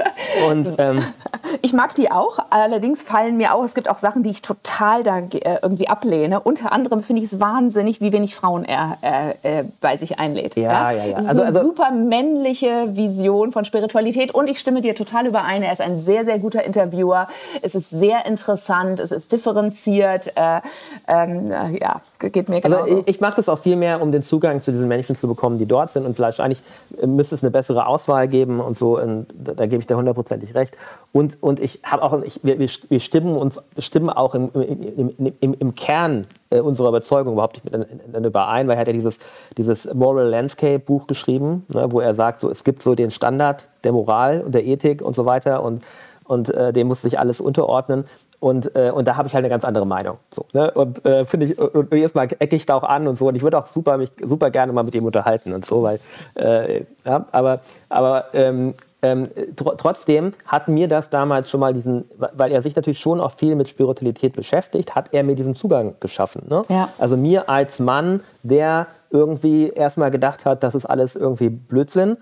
[0.47, 1.03] Und ähm,
[1.61, 2.39] ich mag die auch.
[2.49, 6.39] Allerdings fallen mir auch, es gibt auch Sachen, die ich total da äh, irgendwie ablehne.
[6.39, 10.55] Unter anderem finde ich es wahnsinnig, wie wenig Frauen er äh, äh, bei sich einlädt.
[10.55, 11.05] Ja, ja, ja.
[11.05, 11.15] ja.
[11.17, 15.63] Also, also, super männliche Vision von Spiritualität und ich stimme dir total überein.
[15.63, 17.27] Er ist ein sehr, sehr guter Interviewer.
[17.61, 20.33] Es ist sehr interessant, es ist differenziert.
[20.35, 20.61] Äh,
[21.07, 22.81] ähm, äh, ja, geht mir genau.
[22.81, 25.57] Also ich, mache das auch viel mehr, um den Zugang zu diesen Menschen zu bekommen,
[25.57, 26.05] die dort sind.
[26.05, 26.61] Und vielleicht eigentlich
[27.01, 28.99] äh, müsste es eine bessere Auswahl geben und so.
[28.99, 30.77] Und da, gebe ich dir hundertprozentig recht.
[31.13, 35.53] Und, und ich habe auch, ich, wir, wir stimmen uns stimmen auch im, im, im,
[35.53, 39.19] im Kern äh, unserer Überzeugung überhaupt nicht miteinander überein, weil er hat ja dieses,
[39.57, 43.67] dieses Moral Landscape Buch geschrieben, ne, wo er sagt, so, es gibt so den Standard
[43.83, 45.83] der Moral und der Ethik und so weiter und,
[46.25, 48.05] und äh, dem muss sich alles unterordnen.
[48.39, 50.17] Und, äh, und da habe ich halt eine ganz andere Meinung.
[50.33, 50.71] So, ne?
[50.71, 53.27] Und äh, finde ich, und, und jedes Mal ecke ich da auch an und so.
[53.27, 55.99] Und ich würde auch super, mich super gerne mal mit ihm unterhalten und so, weil,
[56.35, 57.59] äh, ja, aber,
[57.89, 62.75] aber ähm, ähm, tr trotzdem hat mir das damals schon mal diesen, weil er sich
[62.75, 66.43] natürlich schon auch viel mit Spiritualität beschäftigt, hat er mir diesen Zugang geschaffen.
[66.49, 66.61] Ne?
[66.69, 66.89] Ja.
[66.97, 72.17] Also mir als Mann, der irgendwie erstmal gedacht hat, das ist alles irgendwie Blödsinn,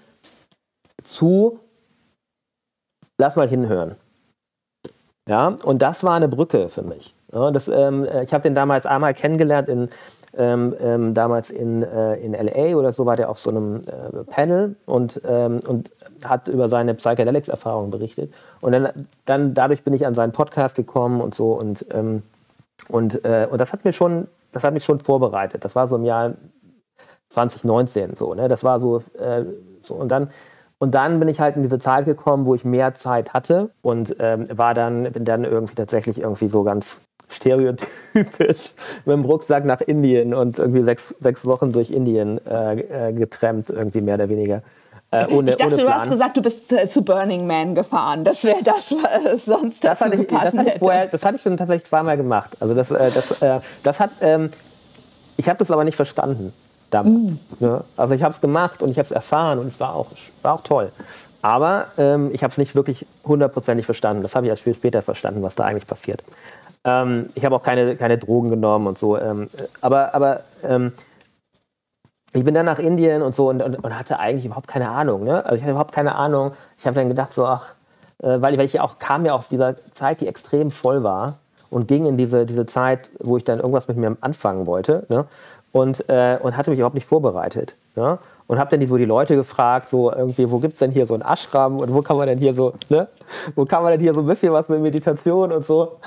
[1.03, 1.59] zu
[3.18, 3.95] lass mal hinhören.
[5.28, 7.13] Ja, und das war eine Brücke für mich.
[7.34, 9.89] Ja, das, ähm, ich habe den damals einmal kennengelernt, in,
[10.38, 14.23] ähm, ähm, damals in, äh, in LA oder so war der auf so einem äh,
[14.25, 15.91] Panel und, ähm, und
[16.23, 18.34] hat über seine Psychedelics-Erfahrungen berichtet.
[18.61, 18.89] Und dann,
[19.25, 22.23] dann dadurch bin ich an seinen Podcast gekommen und so und, ähm,
[22.88, 25.65] und, äh, und das hat mir schon, das hat mich schon vorbereitet.
[25.65, 26.34] Das war so im Jahr
[27.30, 28.47] 2019 so, ne?
[28.47, 29.43] Das war so, äh,
[29.82, 30.30] so und dann
[30.80, 34.15] und dann bin ich halt in diese Zeit gekommen, wo ich mehr Zeit hatte und
[34.19, 38.73] ähm, war dann, bin dann irgendwie tatsächlich irgendwie so ganz stereotypisch
[39.05, 43.69] mit dem Rucksack nach Indien und irgendwie sechs, sechs Wochen durch Indien äh, äh, getrennt,
[43.69, 44.61] irgendwie mehr oder weniger.
[45.09, 48.23] Äh, ohne, ich dachte, du hast gesagt, du bist äh, zu Burning Man gefahren.
[48.23, 48.91] Das wäre das,
[49.23, 52.17] was sonst das hatte ich, das hatte ich vorher, Das hatte ich schon tatsächlich zweimal
[52.17, 52.57] gemacht.
[52.59, 54.49] Also das, äh, das, äh, das hat, ähm,
[55.38, 56.53] ich habe das aber nicht verstanden
[56.89, 57.33] damals.
[57.33, 57.38] Mm.
[57.59, 57.83] Ne?
[57.95, 60.07] Also ich habe es gemacht und ich habe es erfahren und es war auch,
[60.41, 60.91] war auch toll.
[61.41, 64.23] Aber ähm, ich habe es nicht wirklich hundertprozentig verstanden.
[64.23, 66.23] Das habe ich erst viel später verstanden, was da eigentlich passiert.
[66.83, 69.17] Ähm, ich habe auch keine, keine Drogen genommen und so.
[69.17, 69.47] Ähm,
[69.81, 70.93] aber aber ähm,
[72.33, 75.23] ich bin dann nach Indien und so und, und, und, hatte eigentlich überhaupt keine Ahnung.
[75.23, 75.43] Ne?
[75.45, 76.53] Also ich hatte überhaupt keine Ahnung.
[76.77, 77.73] Ich habe dann gedacht, so, ach,
[78.19, 81.38] äh, weil, weil ich ja auch kam ja aus dieser Zeit, die extrem voll war
[81.69, 85.05] und ging in diese, diese Zeit, wo ich dann irgendwas mit mir anfangen wollte.
[85.09, 85.25] Ne?
[85.72, 87.76] Und, äh, und hatte mich überhaupt nicht vorbereitet.
[87.95, 88.20] Ja?
[88.47, 91.05] Und habe dann die, so die Leute gefragt, so irgendwie, wo gibt es denn hier
[91.05, 93.07] so ein Ashram und wo kann man denn hier so, ne?
[93.55, 95.97] Wo kann man denn hier so ein bisschen was mit Meditation und so?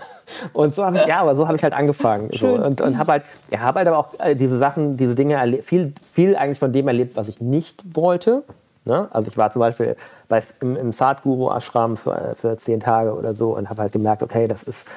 [0.55, 2.31] Und so habe ich, ja, aber so habe ich halt angefangen.
[2.33, 2.49] So.
[2.49, 5.93] Und, und habe halt, ja, habe halt aber auch äh, diese Sachen, diese Dinge, viel,
[6.13, 8.43] viel eigentlich von dem erlebt, was ich nicht wollte.
[8.87, 9.09] Ne?
[9.11, 9.97] Also ich war zum Beispiel
[10.29, 14.23] bei, im, im Sadhguru Ashram für, für zehn Tage oder so und habe halt gemerkt,
[14.23, 14.89] okay, das ist,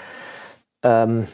[0.83, 1.27] ähm,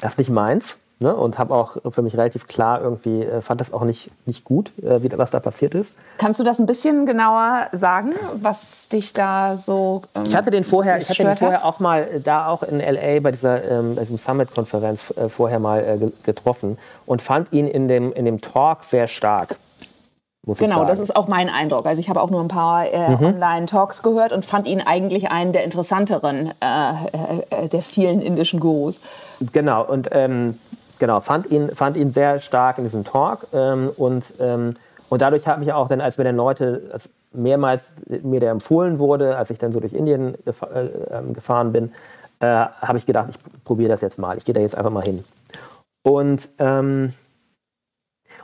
[0.00, 0.78] das ist nicht meins.
[0.98, 4.44] Ne, und habe auch für mich relativ klar irgendwie, äh, fand das auch nicht, nicht
[4.44, 5.92] gut, äh, wie, was da passiert ist.
[6.16, 10.64] Kannst du das ein bisschen genauer sagen, was dich da so ähm, Ich hatte den
[10.64, 13.98] vorher, ich hatte den vorher auch mal äh, da auch in LA bei dieser ähm,
[14.16, 19.06] Summit-Konferenz äh, vorher mal äh, getroffen und fand ihn in dem, in dem Talk sehr
[19.06, 19.56] stark
[20.54, 21.86] genau, das ist auch mein Eindruck.
[21.86, 23.24] Also ich habe auch nur ein paar äh, mhm.
[23.24, 29.00] Online-Talks gehört und fand ihn eigentlich einen der interessanteren äh, äh, der vielen indischen Gurus.
[29.52, 30.58] Genau, und ähm,
[30.98, 34.74] genau, fand ihn, fand ihn sehr stark in diesem Talk ähm, und, ähm,
[35.08, 38.98] und dadurch habe ich auch dann, als mir dann Leute, als mehrmals mir der empfohlen
[38.98, 41.92] wurde, als ich dann so durch Indien gef äh, ähm, gefahren bin,
[42.40, 45.04] äh, habe ich gedacht, ich probiere das jetzt mal, ich gehe da jetzt einfach mal
[45.04, 45.24] hin.
[46.02, 47.12] Und ähm,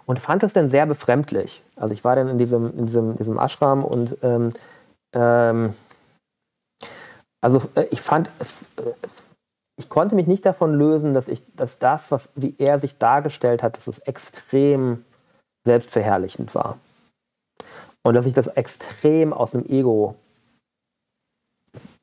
[0.06, 1.62] und fand das dann sehr befremdlich.
[1.76, 4.52] Also ich war dann in diesem, in diesem, diesem Ashram und ähm,
[5.14, 5.74] ähm,
[7.40, 8.28] also äh, ich fand,
[8.76, 8.82] äh,
[9.76, 13.62] ich konnte mich nicht davon lösen, dass ich, dass das, was wie er sich dargestellt
[13.62, 15.04] hat, dass es extrem
[15.64, 16.78] selbstverherrlichend war.
[18.02, 20.16] Und dass ich das extrem aus dem Ego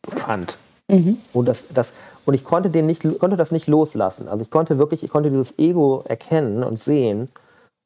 [0.08, 0.58] fand.
[0.88, 1.18] Mhm.
[1.34, 1.94] Und, das, das,
[2.26, 4.28] und ich konnte, den nicht, konnte das nicht loslassen.
[4.28, 7.30] Also ich konnte wirklich, ich konnte dieses Ego erkennen und sehen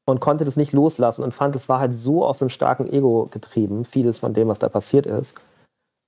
[0.06, 3.28] und konnte das nicht loslassen und fand, es war halt so aus dem starken Ego
[3.30, 5.36] getrieben, vieles von dem, was da passiert ist,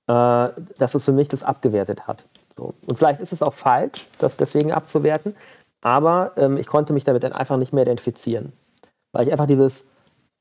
[0.07, 2.25] äh, dass es für mich das abgewertet hat.
[2.57, 2.73] So.
[2.85, 5.35] Und vielleicht ist es auch falsch, das deswegen abzuwerten,
[5.81, 8.51] aber ähm, ich konnte mich damit dann einfach nicht mehr identifizieren,
[9.13, 9.85] weil ich einfach dieses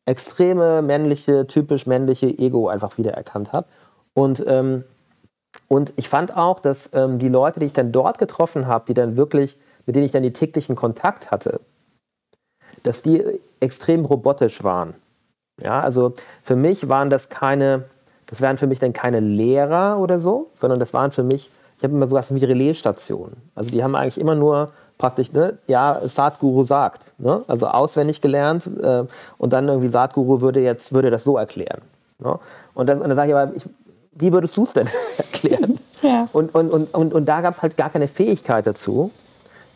[0.06, 3.66] extreme männliche, typisch männliche Ego einfach wiedererkannt habe.
[4.14, 4.84] Und, ähm,
[5.68, 8.94] und ich fand auch, dass ähm, die Leute, die ich dann dort getroffen habe, die
[8.94, 11.60] dann wirklich, mit denen ich dann die täglichen Kontakt hatte,
[12.82, 13.22] dass die
[13.60, 14.94] extrem robotisch waren.
[15.60, 17.84] Ja, also für mich waren das keine,
[18.26, 21.84] das wären für mich dann keine Lehrer oder so, sondern das waren für mich, ich
[21.84, 23.36] habe immer sowas wie Relaisstationen.
[23.54, 27.42] Also die haben eigentlich immer nur praktisch, ne, ja, Saatguru sagt, ne?
[27.48, 29.04] also auswendig gelernt äh,
[29.38, 31.82] und dann irgendwie Saatguru würde jetzt, würde das so erklären.
[32.18, 32.38] Ne?
[32.74, 33.64] Und, dann, und dann sage ich aber, ich,
[34.12, 35.78] wie würdest du es denn erklären?
[36.02, 36.28] Ja.
[36.34, 39.10] Und, und, und, und, und da gab es halt gar keine Fähigkeit dazu,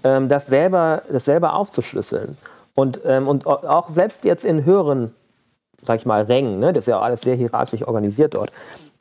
[0.05, 2.37] ähm, das, selber, das selber aufzuschlüsseln.
[2.75, 5.15] Und, ähm, und auch selbst jetzt in höheren,
[5.83, 8.53] sag ich mal, Rängen, ne, das ist ja alles sehr hierarchisch organisiert dort,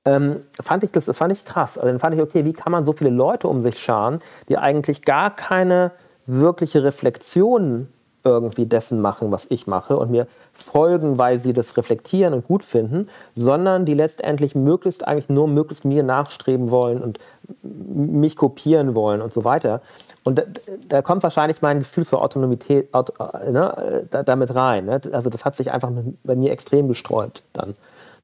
[0.10, 1.78] ähm, fand ich das, das fand ich krass.
[1.78, 4.58] Also dann fand ich, okay, wie kann man so viele Leute um sich scharen, die
[4.58, 5.92] eigentlich gar keine
[6.26, 7.88] wirkliche Reflexion
[8.24, 12.66] irgendwie dessen machen, was ich mache und mir folgen, weil sie das reflektieren und gut
[12.66, 17.20] finden, sondern die letztendlich möglichst eigentlich nur möglichst mir nachstreben wollen und
[17.64, 19.82] mich kopieren wollen und so weiter.
[20.24, 20.44] Und da,
[20.90, 24.86] da kommt wahrscheinlich mein Gefühl für Autonomität Auto, äh, ne, da, damit rein.
[24.86, 25.00] Ne?
[25.14, 25.90] Also das hat sich einfach
[26.24, 27.70] bei mir extrem gesträubt dann.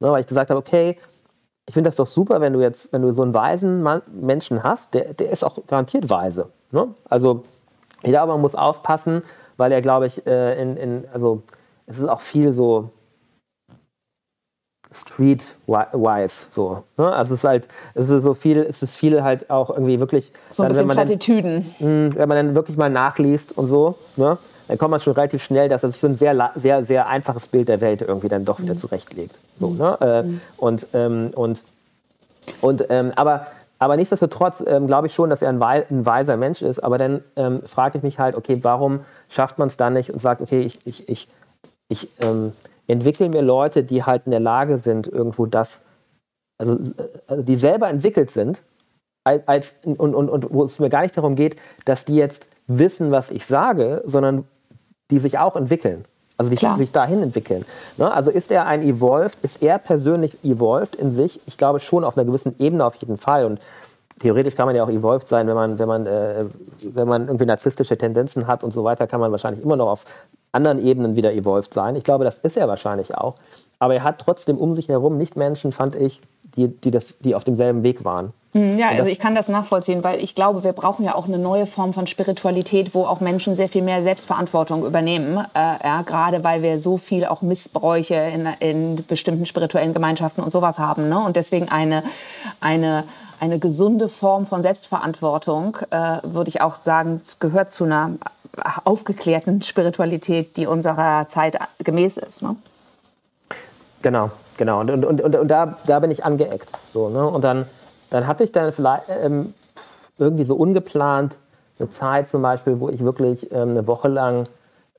[0.01, 0.11] Ne?
[0.11, 0.97] Weil ich gesagt habe, okay,
[1.68, 4.63] ich finde das doch super, wenn du jetzt, wenn du so einen weisen Mann, Menschen
[4.63, 6.49] hast, der, der ist auch garantiert weise.
[6.72, 6.89] Ne?
[7.09, 7.43] Also
[8.03, 9.24] ich glaube, man muss aufpassen,
[9.57, 11.41] weil er, glaube ich, äh, in, in, also
[11.88, 12.89] es ist auch viel so
[14.91, 16.84] streetwise so.
[16.97, 17.11] Ne?
[17.11, 20.32] Also es ist halt, es ist so viel, es ist viel halt auch irgendwie wirklich.
[20.51, 21.66] So ein bisschen Plattitüden.
[21.80, 24.38] Hm, wenn man dann wirklich mal nachliest und so, ne?
[24.68, 27.70] Dann kommt man schon relativ schnell, dass es so ein sehr, sehr, sehr einfaches Bild
[27.70, 28.78] der Welt irgendwie dann doch wieder mhm.
[28.78, 29.38] zurechtlegt.
[29.59, 29.78] So, mhm.
[29.78, 29.97] ne?
[30.01, 30.41] Äh, mhm.
[30.57, 31.63] Und, ähm, und,
[32.61, 33.47] und ähm, aber
[33.78, 36.80] aber nichtsdestotrotz ähm, glaube ich schon, dass er ein, wei ein, weiser Mensch ist.
[36.80, 40.20] Aber dann ähm, frage ich mich halt, okay, warum schafft man es dann nicht und
[40.20, 41.28] sagt, okay, ich, ich, ich,
[41.89, 42.53] ich ähm,
[42.88, 45.82] entwickle mir Leute, die halt in der Lage sind, irgendwo das,
[46.57, 46.78] also,
[47.28, 48.61] also die selber entwickelt sind,
[49.26, 53.11] als, und, und, und wo es mir gar nicht darum geht, dass die jetzt wissen,
[53.11, 54.47] was ich sage, sondern
[55.12, 56.06] die sich auch entwickeln.
[56.38, 57.66] Also die sich dahin entwickeln.
[57.97, 58.12] Ne?
[58.12, 61.39] Also ist er ein Evolved, ist er persönlich Evolved in sich?
[61.45, 63.45] Ich glaube schon auf einer gewissen Ebene auf jeden Fall.
[63.45, 63.62] Und
[64.20, 66.45] theoretisch kann man ja auch Evolved sein, wenn man, wenn man, äh,
[66.82, 70.06] wenn man irgendwie narzisstische Tendenzen hat und so weiter, kann man wahrscheinlich immer noch auf
[70.51, 71.95] anderen Ebenen wieder Evolved sein.
[71.95, 73.36] Ich glaube, das ist er wahrscheinlich auch.
[73.80, 76.22] Aber er hat trotzdem um sich herum nicht Menschen, fand ich,
[76.58, 78.34] die, die, das, die auf demselben Weg waren.
[78.56, 81.38] Hm, ja, also ich kann das nachvollziehen, weil ich glaube, wir brauchen ja auch eine
[81.38, 85.45] neue Form von Spiritualität, wo auch Menschen sehr viel mehr Selbstverantwortung übernehmen.
[85.53, 90.51] Äh, ja, gerade weil wir so viel auch Missbräuche in, in bestimmten spirituellen Gemeinschaften und
[90.51, 91.10] sowas haben.
[91.10, 91.20] Ne?
[91.20, 92.03] Und deswegen eine,
[92.62, 93.03] eine,
[93.41, 98.12] eine gesunde Form von Selbstverantwortung, äh, würde ich auch sagen, gehört zu einer
[98.86, 102.41] aufgeklärten Spiritualität, die unserer Zeit gemäß ist.
[102.41, 102.56] Ne?
[104.01, 104.80] Genau, genau.
[104.80, 106.70] Und, und, und, und da, da bin ich angeeckt.
[106.93, 107.28] So, ne?
[107.28, 107.66] Und dann
[108.10, 109.53] dann hatte ich dann vielleicht ähm,
[110.18, 111.38] irgendwie so ungeplant
[111.80, 114.45] eine Zeit zum Beispiel, wo ich wirklich ähm, eine Woche lang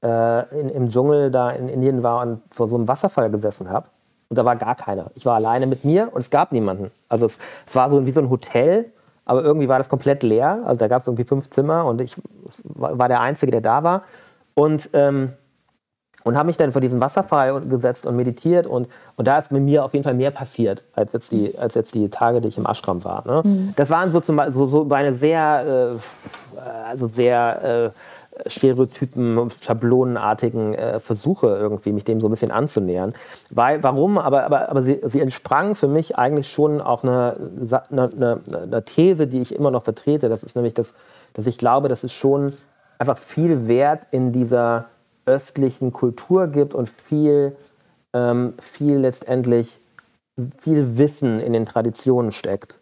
[0.03, 3.89] äh, in, im Dschungel da in Indien war und vor so einem Wasserfall gesessen habe.
[4.29, 5.11] Und da war gar keiner.
[5.15, 6.91] Ich war alleine mit mir und es gab niemanden.
[7.09, 8.93] Also es, es war so wie so ein Hotel,
[9.25, 10.63] aber irgendwie war das komplett leer.
[10.65, 12.17] Also da gab es irgendwie fünf Zimmer und ich
[12.65, 14.03] war der Einzige, der da war.
[14.55, 15.33] Und ähm,
[16.27, 19.62] und habe mich dann vor diesem Wasserfall gesetzt und meditiert und, und da ist mit
[19.62, 22.59] mir auf jeden Fall mehr passiert als jetzt die, als jetzt die Tage, die ich
[22.59, 23.24] im Ashram war.
[23.24, 23.43] Ne?
[23.45, 23.74] Mhm.
[23.77, 26.59] Das waren so, zum, so, so meine sehr, äh,
[26.89, 27.93] also sehr
[28.45, 33.14] äh, stereotypen, schablonenartigen äh, Versuche irgendwie, mich dem so ein bisschen anzunähern.
[33.51, 34.18] Weil, warum?
[34.18, 38.85] Aber, aber, aber sie, sie entsprangen für mich eigentlich schon auch einer eine, eine, eine
[38.85, 40.29] These, die ich immer noch vertrete.
[40.29, 40.93] Das ist nämlich, das,
[41.35, 42.55] dass ich glaube, dass es schon
[42.99, 44.87] einfach viel Wert in dieser
[45.27, 47.57] östlichen Kultur gibt und viel,
[48.14, 49.81] ähm, viel letztendlich
[50.59, 52.79] viel Wissen in den Traditionen steckt,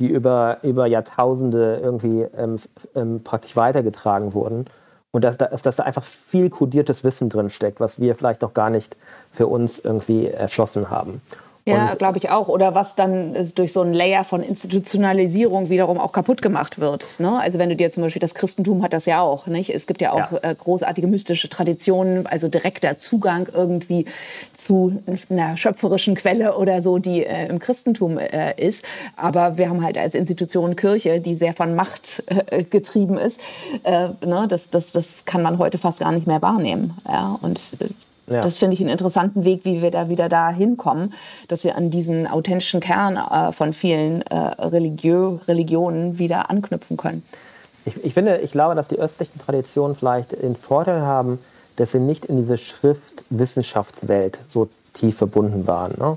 [0.00, 2.56] die über, über Jahrtausende irgendwie ähm,
[2.94, 4.66] ähm, praktisch weitergetragen wurden.
[5.12, 8.52] Und dass, dass, dass da einfach viel kodiertes Wissen drin steckt, was wir vielleicht noch
[8.52, 8.96] gar nicht
[9.30, 11.22] für uns irgendwie erschlossen haben.
[11.66, 12.48] Ja, glaube ich auch.
[12.48, 17.18] Oder was dann durch so ein Layer von Institutionalisierung wiederum auch kaputt gemacht wird.
[17.20, 17.40] Ne?
[17.40, 19.46] Also wenn du dir zum Beispiel das Christentum hat das ja auch.
[19.46, 19.70] Nicht?
[19.74, 20.38] Es gibt ja auch ja.
[20.42, 24.04] Äh, großartige mystische Traditionen, also direkter Zugang irgendwie
[24.52, 28.84] zu einer schöpferischen Quelle oder so, die äh, im Christentum äh, ist.
[29.16, 33.40] Aber wir haben halt als Institution Kirche, die sehr von Macht äh, getrieben ist.
[33.84, 34.46] Äh, ne?
[34.50, 36.98] Das, das, das kann man heute fast gar nicht mehr wahrnehmen.
[37.08, 37.38] Ja?
[37.40, 37.88] Und äh,
[38.26, 38.40] ja.
[38.40, 41.12] Das finde ich einen interessanten Weg, wie wir da wieder da hinkommen,
[41.48, 47.22] dass wir an diesen authentischen Kern äh, von vielen äh, Religiö Religionen wieder anknüpfen können.
[47.84, 51.38] Ich, ich, finde, ich glaube, dass die östlichen Traditionen vielleicht den Vorteil haben,
[51.76, 55.94] dass sie nicht in diese Schriftwissenschaftswelt so tief verbunden waren.
[55.98, 56.16] Ne?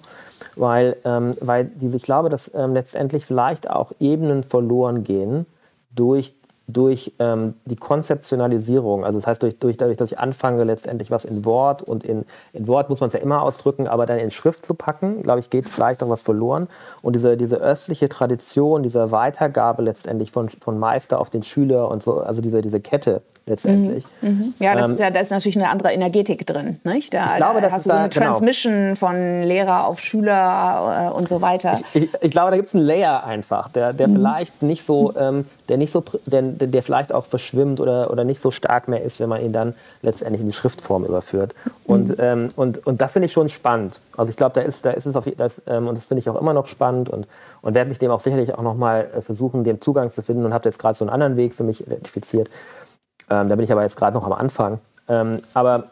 [0.56, 5.46] Weil, ähm, weil diese, ich glaube, dass ähm, letztendlich vielleicht auch Ebenen verloren gehen
[5.92, 6.34] durch
[6.68, 11.24] durch ähm, die Konzeptionalisierung, also das heißt durch, durch, dadurch, dass ich anfange letztendlich was
[11.24, 14.32] in Wort und in, in Wort muss man es ja immer ausdrücken, aber dann in
[14.32, 16.68] Schrift zu packen, glaube ich, geht vielleicht auch was verloren.
[17.02, 22.04] Und diese, diese östliche Tradition, diese Weitergabe letztendlich von, von Meister auf den Schüler und
[22.04, 24.04] so, also diese, diese Kette letztendlich.
[24.22, 24.30] Mhm.
[24.30, 24.54] Mhm.
[24.60, 26.82] Ja, das ähm, ist ja, da ist natürlich eine andere Energetik drin.
[26.84, 27.14] Nicht?
[27.14, 28.32] Da, ich glaube, da hast du so eine da, genau.
[28.32, 31.80] Transmission von Lehrer auf Schüler äh, und so weiter.
[31.94, 34.16] Ich, ich, ich glaube, da gibt es einen Layer einfach, der, der mhm.
[34.16, 38.40] vielleicht nicht so, ähm, der nicht so, der, der vielleicht auch verschwimmt oder, oder nicht
[38.40, 41.54] so stark mehr ist, wenn man ihn dann letztendlich in die Schriftform überführt.
[41.86, 42.16] Und, mhm.
[42.20, 44.00] ähm, und, und das finde ich schon spannend.
[44.16, 46.30] Also ich glaube, da ist, da ist es auf das, ähm, und das finde ich
[46.30, 47.28] auch immer noch spannend und,
[47.62, 50.54] und werde mich dem auch sicherlich auch nochmal äh, versuchen, dem Zugang zu finden und
[50.54, 52.50] habe jetzt gerade so einen anderen Weg für mich identifiziert.
[53.30, 54.80] Ähm, da bin ich aber jetzt gerade noch am Anfang.
[55.10, 55.92] Ähm, aber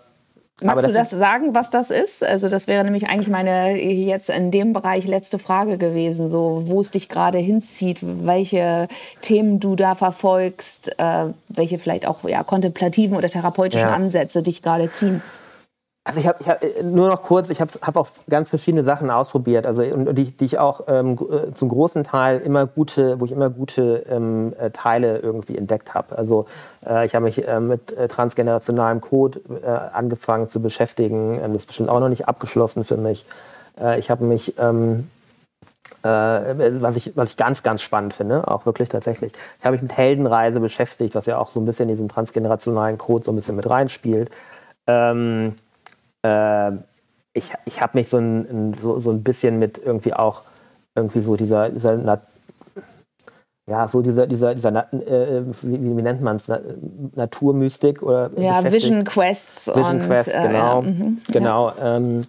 [0.63, 2.23] Magst du das sagen, was das ist?
[2.23, 6.79] Also das wäre nämlich eigentlich meine jetzt in dem Bereich letzte Frage gewesen, so wo
[6.79, 8.87] es dich gerade hinzieht, welche
[9.21, 13.93] Themen du da verfolgst, äh, welche vielleicht auch ja, kontemplativen oder therapeutischen ja.
[13.93, 15.21] Ansätze dich gerade ziehen.
[16.07, 19.09] Also ich habe hab, äh, nur noch kurz, ich habe hab auch ganz verschiedene Sachen
[19.09, 23.25] ausprobiert, also und, die, die ich auch ähm, äh, zum großen Teil immer gute, wo
[23.25, 26.15] ich immer gute ähm, äh, Teile irgendwie entdeckt habe.
[26.15, 26.45] Also
[26.85, 29.41] äh, ich habe mich äh, mit äh, transgenerationalem Code
[29.93, 31.39] angefangen zu beschäftigen.
[31.43, 33.25] Ähm, das ist bestimmt auch noch nicht abgeschlossen für mich.
[33.97, 35.07] ich habe mich ähm,
[36.03, 39.31] was, ich, was ich ganz, ganz spannend finde, auch wirklich tatsächlich.
[39.57, 42.99] Ich habe mich mit Heldenreise beschäftigt, was ja auch so ein bisschen in diesem transgenerationalen
[42.99, 44.29] Code so ein bisschen mit reinspielt.
[44.87, 45.55] Ähm,
[46.25, 46.71] äh,
[47.33, 50.43] ich, ich habe mich so ein, so, so ein bisschen mit irgendwie auch
[50.95, 52.21] irgendwie so dieser, dieser Nat
[53.67, 56.51] ja, so dieser, dieser, dieser äh, wie, wie, nennt man es,
[57.15, 59.67] Naturmystik oder Ja, Vision Quests.
[59.67, 60.83] Vision und, Quest, äh, genau.
[60.83, 62.21] Äh, ja, genau ähm,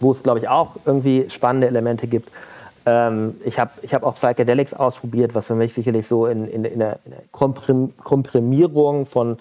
[0.00, 2.30] wo es, glaube ich, auch irgendwie spannende Elemente gibt.
[2.86, 6.64] Ähm, ich habe ich hab auch Psychedelics ausprobiert, was für mich sicherlich so in, in,
[6.64, 9.38] in der, in der Komprimierung von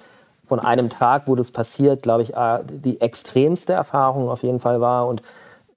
[0.50, 4.82] von einem Tag, wo das passiert, glaube ich, äh, die extremste Erfahrung auf jeden Fall
[4.82, 5.22] war und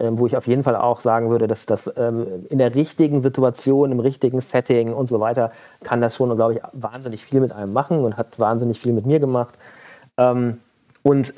[0.00, 3.20] ähm, wo ich auf jeden Fall auch sagen würde, dass das ähm, in der richtigen
[3.20, 5.52] Situation, im richtigen Setting und so weiter,
[5.84, 9.06] kann das schon, glaube ich, wahnsinnig viel mit einem machen und hat wahnsinnig viel mit
[9.06, 9.56] mir gemacht.
[10.16, 10.58] Ähm,
[11.04, 11.34] und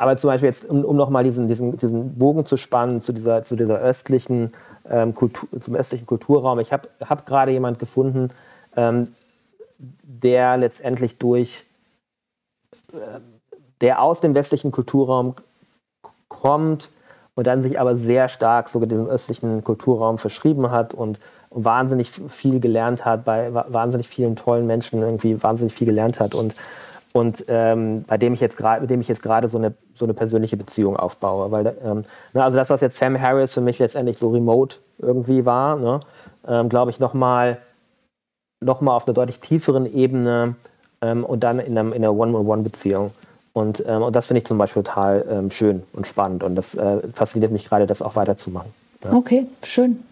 [0.00, 3.42] aber zum Beispiel jetzt, um, um nochmal diesen, diesen, diesen Bogen zu spannen zu dieser,
[3.42, 4.52] zu dieser östlichen
[4.88, 6.58] ähm, Kultur, zum östlichen Kulturraum.
[6.58, 8.30] Ich habe hab gerade jemand gefunden,
[8.76, 9.04] ähm,
[9.78, 11.66] der letztendlich durch
[13.80, 15.34] der aus dem westlichen Kulturraum
[16.28, 16.90] kommt
[17.34, 22.60] und dann sich aber sehr stark sogar dem östlichen Kulturraum verschrieben hat und wahnsinnig viel
[22.60, 26.54] gelernt hat, bei wahnsinnig vielen tollen Menschen irgendwie wahnsinnig viel gelernt hat und,
[27.12, 30.04] und ähm, bei dem ich jetzt gerade, mit dem ich jetzt gerade so eine, so
[30.04, 31.50] eine persönliche Beziehung aufbaue.
[31.50, 32.04] Weil, ähm,
[32.34, 36.00] ne, also das, was jetzt Sam Harris für mich letztendlich so remote irgendwie war, ne,
[36.46, 37.58] ähm, glaube ich, nochmal
[38.62, 40.54] noch mal auf einer deutlich tieferen Ebene
[41.02, 43.10] ähm, und dann in, einem, in einer One-on-One-Beziehung.
[43.52, 46.42] Und, ähm, und das finde ich zum Beispiel total ähm, schön und spannend.
[46.44, 48.72] Und das äh, fasziniert mich gerade, das auch weiterzumachen.
[49.04, 49.12] Ja.
[49.12, 50.02] Okay, schön.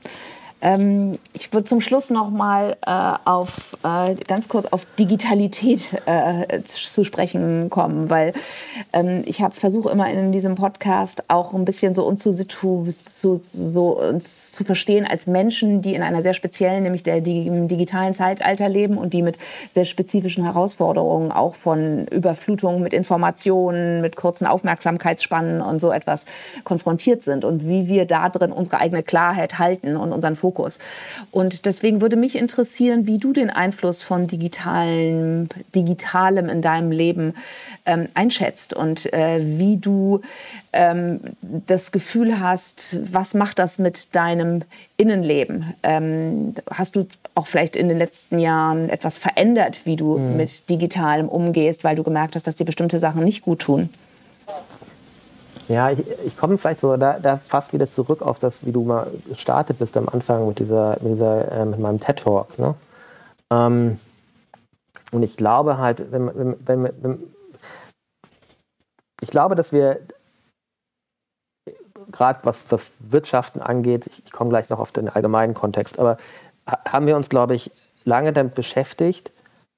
[0.61, 6.63] Ähm, ich würde zum Schluss noch mal äh, auf äh, ganz kurz auf Digitalität äh,
[6.63, 8.33] zu sprechen kommen, weil
[8.93, 14.01] ähm, ich versuche immer in diesem Podcast auch ein bisschen so uns zu, so, so
[14.01, 18.69] uns zu verstehen als Menschen, die in einer sehr speziellen, nämlich der im digitalen Zeitalter
[18.69, 19.39] leben und die mit
[19.71, 26.25] sehr spezifischen Herausforderungen auch von Überflutung mit Informationen, mit kurzen Aufmerksamkeitsspannen und so etwas
[26.65, 30.79] konfrontiert sind und wie wir da drin unsere eigene Klarheit halten und unseren Fokus Fokus.
[31.31, 37.35] Und deswegen würde mich interessieren, wie du den Einfluss von digitalen, Digitalem in deinem Leben
[37.85, 40.23] ähm, einschätzt und äh, wie du
[40.73, 44.63] ähm, das Gefühl hast, was macht das mit deinem
[44.97, 45.75] Innenleben?
[45.83, 50.37] Ähm, hast du auch vielleicht in den letzten Jahren etwas verändert, wie du mhm.
[50.39, 53.91] mit Digitalem umgehst, weil du gemerkt hast, dass dir bestimmte Sachen nicht gut tun?
[55.69, 58.85] Ja, ich, ich komme vielleicht so da, da fast wieder zurück auf das, wie du
[58.85, 62.59] mal gestartet bist am Anfang mit dieser, mit, dieser, äh, mit meinem TED Talk.
[62.59, 62.75] Ne?
[63.53, 63.99] Ähm,
[65.13, 67.35] und ich glaube halt, wenn, wenn, wenn, wenn,
[69.21, 70.01] ich glaube, dass wir
[72.11, 76.17] gerade was, was Wirtschaften angeht, ich, ich komme gleich noch auf den allgemeinen Kontext, aber
[76.67, 77.71] haben wir uns, glaube ich,
[78.05, 79.33] lange damit beschäftigt,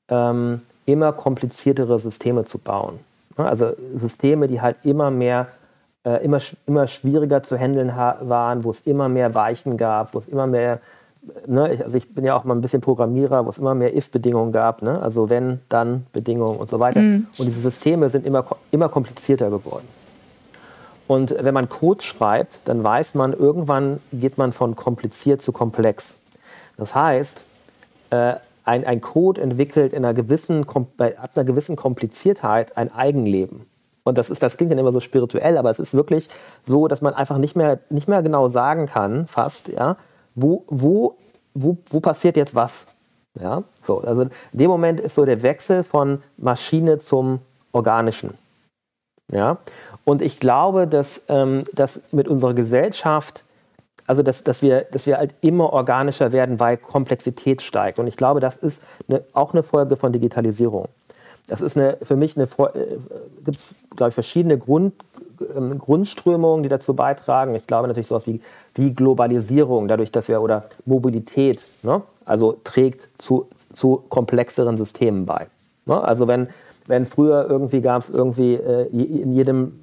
[0.09, 3.01] ähm, immer kompliziertere Systeme zu bauen.
[3.37, 3.47] Ne?
[3.47, 5.49] Also Systeme, die halt immer mehr
[6.05, 10.29] äh, immer, immer schwieriger zu handeln waren, wo es immer mehr Weichen gab, wo es
[10.29, 10.81] immer mehr,
[11.47, 14.53] ne, also ich bin ja auch mal ein bisschen Programmierer, wo es immer mehr If-Bedingungen
[14.53, 15.01] gab, ne?
[15.01, 17.01] also wenn, dann Bedingungen und so weiter.
[17.01, 17.27] Mhm.
[17.39, 19.87] Und diese Systeme sind immer, immer komplizierter geworden.
[21.07, 26.15] Und wenn man Code schreibt, dann weiß man, irgendwann geht man von kompliziert zu komplex.
[26.77, 27.43] Das heißt,
[28.11, 28.35] äh,
[28.65, 30.65] ein, ein Code entwickelt in einer gewissen,
[30.97, 33.67] bei einer gewissen Kompliziertheit ein Eigenleben.
[34.05, 36.29] Und das, ist, das klingt dann immer so spirituell, aber es ist wirklich
[36.65, 39.95] so, dass man einfach nicht mehr, nicht mehr genau sagen kann, fast, ja,
[40.35, 41.17] wo, wo,
[41.55, 42.87] wo, wo passiert jetzt was.
[43.41, 47.41] Ja, so, also in dem Moment ist so der Wechsel von Maschine zum
[47.73, 48.35] Organischen.
[49.31, 49.59] Ja,
[50.05, 53.45] und ich glaube, dass, ähm, dass mit unserer Gesellschaft
[54.11, 58.01] also dass, dass, wir, dass wir halt immer organischer werden, weil Komplexität steigt.
[58.01, 60.89] Und ich glaube, das ist eine, auch eine Folge von Digitalisierung.
[61.51, 62.97] Das ist eine, für mich eine, äh,
[63.45, 64.95] gibt es, glaube ich, verschiedene Grund,
[65.57, 67.57] ähm, Grundströmungen, die dazu beitragen.
[67.57, 68.41] Ich glaube natürlich sowas wie,
[68.77, 72.03] wie Globalisierung, dadurch, dass wir, oder Mobilität, ne?
[72.25, 75.49] also trägt zu, zu komplexeren Systemen bei.
[75.87, 76.01] Ne?
[76.01, 76.51] Also wenn,
[76.87, 79.81] wenn früher irgendwie gab es irgendwie äh, in jedem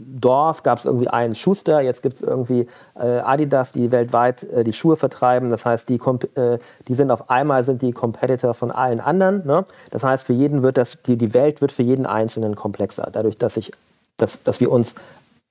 [0.00, 4.64] Dorf gab es irgendwie einen Schuster, jetzt gibt es irgendwie äh, Adidas, die weltweit äh,
[4.64, 5.50] die Schuhe vertreiben.
[5.50, 6.00] Das heißt, die,
[6.34, 9.46] äh, die sind auf einmal sind die Competitor von allen anderen.
[9.46, 9.64] Ne?
[9.90, 13.38] Das heißt, für jeden wird das, die, die Welt wird für jeden Einzelnen komplexer, dadurch,
[13.38, 13.72] dass, ich,
[14.16, 14.94] dass, dass wir uns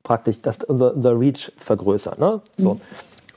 [0.03, 2.19] praktisch, dass unser, unser Reach vergrößert.
[2.19, 2.41] Ne?
[2.57, 2.79] So.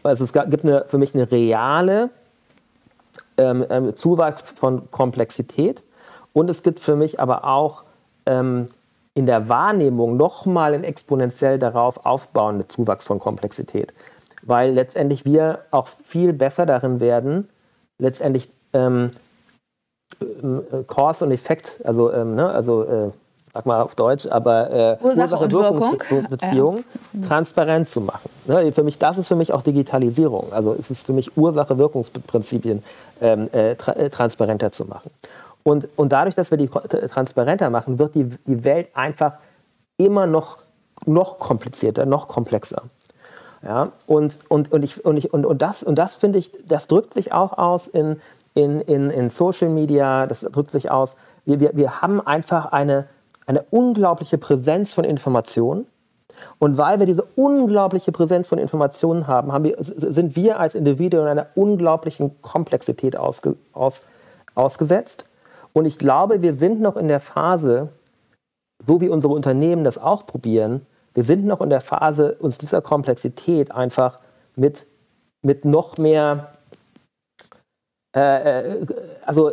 [0.03, 2.11] Also es gibt eine, für mich eine reale
[3.37, 5.83] ähm, ähm, Zuwachs von Komplexität
[6.33, 7.83] und es gibt für mich aber auch
[8.27, 8.69] ähm,
[9.15, 13.93] in der Wahrnehmung nochmal ein exponentiell darauf aufbauende Zuwachs von Komplexität.
[14.43, 17.49] Weil letztendlich wir auch viel besser darin werden,
[17.99, 19.11] letztendlich ähm,
[20.21, 23.11] äh, Cause und Effekt, also, ähm, ne, also äh,
[23.53, 27.27] sag mal auf Deutsch, aber äh, Ursache-Wirkungsbeziehung ja.
[27.27, 28.31] transparent zu machen.
[28.47, 30.53] Ne, für mich, das ist für mich auch Digitalisierung.
[30.53, 32.83] Also es ist für mich Ursache-Wirkungsprinzipien
[33.21, 35.11] ähm, äh, tra äh, transparenter zu machen.
[35.63, 39.35] Und, und dadurch, dass wir die transparenter machen, wird die, die Welt einfach
[39.97, 40.59] immer noch,
[41.07, 42.83] noch komplizierter, noch komplexer.
[43.63, 46.89] Ja, und, und, und, ich, und, ich, und, und das, und das finde ich, das
[46.89, 48.19] drückt sich auch aus in,
[48.55, 51.15] in, in, in Social Media, das drückt sich aus.
[51.45, 53.07] Wir, wir, wir haben einfach eine,
[53.47, 55.87] eine unglaubliche Präsenz von Informationen.
[56.59, 61.27] Und weil wir diese unglaubliche Präsenz von Informationen haben, haben wir, sind wir als Individuen
[61.27, 64.03] einer unglaublichen Komplexität ausge, aus,
[64.55, 65.27] ausgesetzt.
[65.73, 67.89] Und ich glaube, wir sind noch in der Phase,
[68.83, 72.81] so wie unsere Unternehmen das auch probieren, wir sind noch in der Phase, uns dieser
[72.81, 74.21] Komplexität einfach
[74.55, 74.87] mit,
[75.43, 76.53] mit noch mehr,
[78.15, 78.87] äh, äh
[79.25, 79.51] also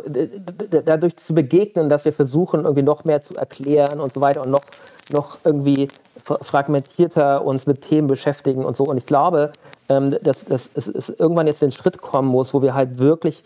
[0.84, 4.50] dadurch zu begegnen, dass wir versuchen, irgendwie noch mehr zu erklären und so weiter und
[4.50, 4.64] noch,
[5.10, 5.88] noch irgendwie
[6.22, 8.84] fragmentierter uns mit Themen beschäftigen und so.
[8.84, 9.52] Und ich glaube,
[9.88, 13.42] ähm, dass, dass es irgendwann jetzt den Schritt kommen muss, wo wir halt wirklich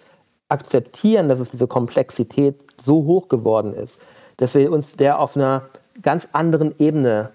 [0.48, 4.00] akzeptieren, dass es diese Komplexität so hoch geworden ist,
[4.36, 5.68] dass wir uns der auf einer
[6.02, 7.30] ganz anderen Ebene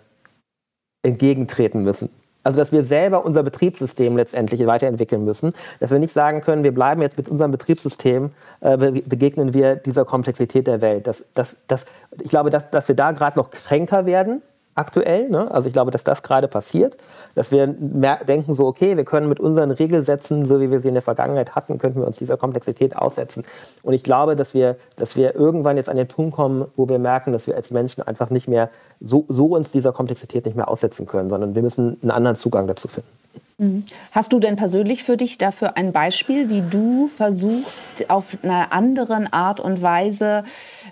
[1.04, 2.10] entgegentreten müssen.
[2.44, 6.74] Also dass wir selber unser Betriebssystem letztendlich weiterentwickeln müssen, dass wir nicht sagen können, wir
[6.74, 8.30] bleiben jetzt mit unserem Betriebssystem,
[8.62, 11.08] äh, begegnen wir dieser Komplexität der Welt.
[11.08, 11.86] Das, das, das,
[12.22, 14.42] ich glaube, dass, dass wir da gerade noch kränker werden
[14.78, 15.30] aktuell.
[15.30, 15.50] Ne?
[15.52, 16.98] Also ich glaube, dass das gerade passiert,
[17.36, 20.94] dass wir denken so, okay, wir können mit unseren Regelsätzen, so wie wir sie in
[20.94, 23.44] der Vergangenheit hatten, könnten wir uns dieser Komplexität aussetzen.
[23.84, 27.00] Und ich glaube, dass wir, dass wir irgendwann jetzt an den Punkt kommen, wo wir
[27.00, 28.70] merken, dass wir als Menschen einfach nicht mehr
[29.02, 32.68] so, so uns dieser Komplexität nicht mehr aussetzen können, sondern wir müssen einen anderen Zugang
[32.68, 33.10] dazu finden.
[33.58, 33.86] Mhm.
[34.12, 39.28] Hast du denn persönlich für dich dafür ein Beispiel, wie du versuchst, auf eine andere
[39.32, 40.44] Art und Weise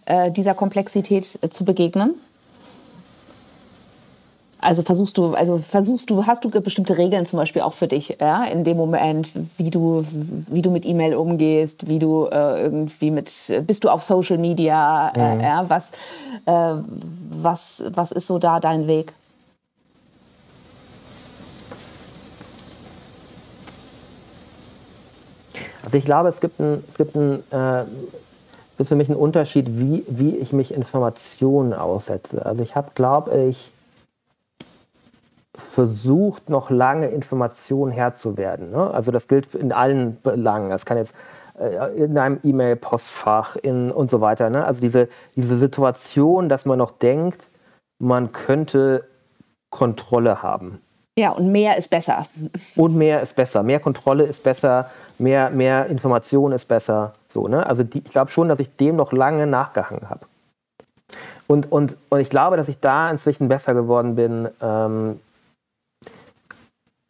[0.06, 2.16] äh, dieser Komplexität äh, zu begegnen?
[4.66, 8.18] Also versuchst du, also versuchst du, hast du bestimmte Regeln zum Beispiel auch für dich,
[8.20, 13.12] ja, in dem Moment, wie du, wie du mit E-Mail umgehst, wie du äh, irgendwie
[13.12, 13.32] mit,
[13.68, 15.42] bist du auf Social Media, äh, mhm.
[15.42, 15.92] ja, was,
[16.48, 16.74] äh,
[17.30, 19.14] was, was ist so da dein Weg?
[25.84, 27.84] Also ich glaube, es gibt, ein, es gibt, ein, äh,
[28.78, 32.44] gibt für mich einen Unterschied, wie, wie ich mich Informationen aussetze.
[32.44, 33.72] Also ich habe, glaube ich,
[35.58, 38.72] versucht, noch lange Informationen Herr zu werden.
[38.72, 38.92] Ne?
[38.92, 40.70] Also das gilt in allen Belangen.
[40.70, 41.16] Das kann jetzt
[41.60, 44.50] äh, in einem E-Mail-Postfach und so weiter.
[44.50, 44.66] Ne?
[44.66, 47.48] Also diese, diese Situation, dass man noch denkt,
[48.00, 49.06] man könnte
[49.70, 50.82] Kontrolle haben.
[51.18, 52.26] Ja, und mehr ist besser.
[52.76, 53.64] Und mehr ist besser.
[53.64, 57.14] Mehr Kontrolle ist besser, mehr, mehr Information ist besser.
[57.30, 57.66] So, ne?
[57.66, 60.26] Also die, ich glaube schon, dass ich dem noch lange nachgehangen habe.
[61.48, 65.22] Und, und, und ich glaube, dass ich da inzwischen besser geworden bin, ähm,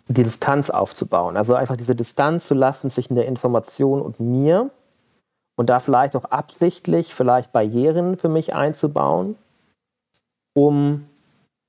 [0.07, 1.37] die Distanz aufzubauen.
[1.37, 4.69] Also einfach diese Distanz zu lassen zwischen der Information und mir
[5.55, 9.35] und da vielleicht auch absichtlich vielleicht Barrieren für mich einzubauen,
[10.53, 11.05] um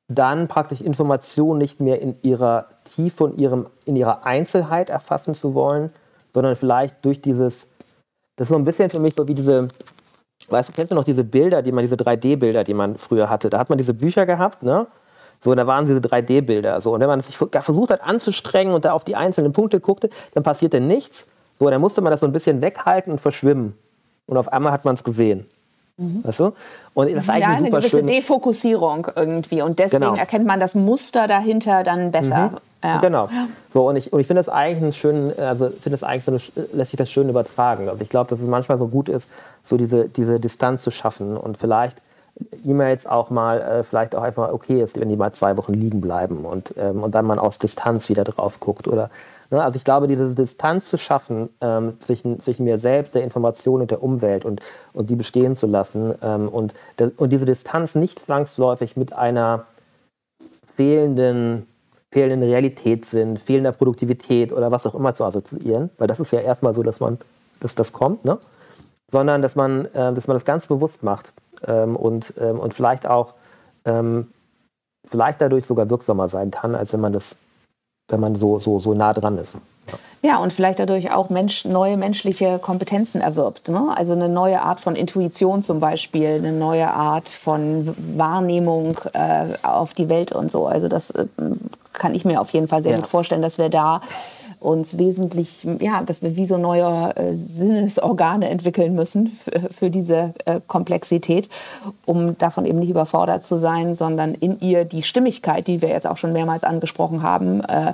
[0.09, 5.55] dann praktisch Informationen nicht mehr in ihrer Tiefe und ihrem, in ihrer Einzelheit erfassen zu
[5.55, 5.91] wollen,
[6.33, 7.67] sondern vielleicht durch dieses,
[8.37, 9.69] das ist so ein bisschen für mich so wie diese,
[10.49, 13.51] weißt du, kennst du noch diese Bilder, die man, diese 3D-Bilder, die man früher hatte?
[13.51, 14.87] Da hat man diese Bücher gehabt, ne?
[15.41, 16.81] So, da waren diese 3D-Bilder.
[16.81, 20.11] So, und wenn man sich versucht hat anzustrengen und da auf die einzelnen Punkte guckte,
[20.35, 21.27] dann passierte nichts.
[21.59, 23.75] So, dann musste man das so ein bisschen weghalten und verschwimmen.
[24.27, 25.47] Und auf einmal hat man es gesehen.
[25.97, 26.23] Mhm.
[26.25, 26.53] Weißt du?
[26.95, 28.13] Und das ist eigentlich ja, eine, gewisse schöne...
[28.13, 29.63] Defokussierung irgendwie.
[29.63, 30.17] Und deswegen genau.
[30.17, 32.51] erkennt man das Muster dahinter dann besser.
[32.51, 32.57] Mhm.
[32.85, 32.99] Ja.
[32.99, 33.29] Genau.
[33.73, 36.33] So, und ich, und ich finde das eigentlich einen schönen, also finde das eigentlich so
[36.33, 37.89] eine, lässt sich das schön übertragen.
[37.89, 39.31] Also ich glaube, dass es manchmal so gut ist,
[39.63, 41.99] so diese, diese Distanz zu schaffen und vielleicht
[42.65, 46.01] E-Mails auch mal, äh, vielleicht auch einfach okay ist, wenn die mal zwei Wochen liegen
[46.01, 48.89] bleiben und, ähm, und dann man aus Distanz wieder drauf guckt.
[48.89, 49.09] Oder,
[49.51, 49.63] ne?
[49.63, 53.91] Also ich glaube, diese Distanz zu schaffen ähm, zwischen, zwischen mir selbst, der Information und
[53.91, 54.61] der Umwelt und,
[54.93, 56.75] und die bestehen zu lassen ähm, und,
[57.17, 59.65] und diese Distanz nicht zwangsläufig mit einer
[60.77, 61.67] fehlenden
[62.13, 66.73] fehlenden Realitätssinn, fehlender Produktivität oder was auch immer zu assoziieren, weil das ist ja erstmal
[66.73, 67.19] so, dass man,
[67.61, 68.39] dass das kommt, ne?
[69.11, 71.31] sondern dass man, äh, dass man das ganz bewusst macht
[71.67, 73.35] ähm, und, ähm, und vielleicht auch
[73.85, 74.29] ähm,
[75.07, 77.37] vielleicht dadurch sogar wirksamer sein kann, als wenn man das,
[78.09, 79.57] wenn man so, so, so nah dran ist.
[80.23, 83.69] Ja, und vielleicht dadurch auch Mensch, neue menschliche Kompetenzen erwirbt.
[83.69, 83.95] Ne?
[83.97, 89.93] Also eine neue Art von Intuition zum Beispiel, eine neue Art von Wahrnehmung äh, auf
[89.93, 90.67] die Welt und so.
[90.67, 91.27] Also das äh,
[91.93, 92.99] kann ich mir auf jeden Fall sehr ja.
[92.99, 94.01] gut vorstellen, dass wir da
[94.67, 100.35] uns wesentlich, ja, dass wir wie so neue äh, Sinnesorgane entwickeln müssen für, für diese
[100.45, 101.49] äh, Komplexität,
[102.05, 106.07] um davon eben nicht überfordert zu sein, sondern in ihr die Stimmigkeit, die wir jetzt
[106.07, 107.91] auch schon mehrmals angesprochen haben, äh,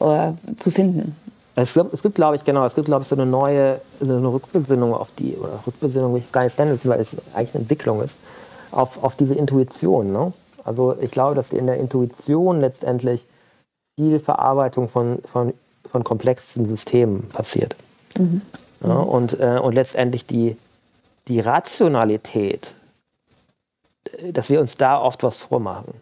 [0.00, 1.16] äh zu finden.
[1.54, 4.14] Es gibt, es gibt glaube ich, genau, es gibt, glaube ich, so eine neue so
[4.14, 7.62] eine Rückbesinnung auf die, oder Rückbesinnung, ich es gar nicht nennen weil es eigentlich eine
[7.62, 8.18] Entwicklung ist,
[8.70, 10.12] auf, auf diese Intuition.
[10.12, 10.32] Ne?
[10.62, 13.26] Also ich glaube, dass in der Intuition letztendlich
[13.96, 15.52] viel Verarbeitung von, von
[15.92, 17.76] von komplexen Systemen passiert.
[18.18, 18.40] Mhm.
[18.84, 20.56] Ja, und, äh, und letztendlich die,
[21.28, 22.74] die Rationalität,
[24.32, 25.94] dass wir uns da oft was vormachen.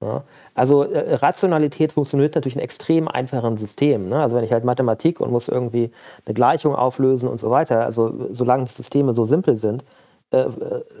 [0.00, 4.08] Ja, also äh, Rationalität funktioniert natürlich in extrem einfachen Systemen.
[4.08, 4.20] Ne?
[4.20, 5.92] Also wenn ich halt Mathematik und muss irgendwie
[6.26, 9.84] eine Gleichung auflösen und so weiter, also solange die Systeme so simpel sind,
[10.32, 10.46] äh,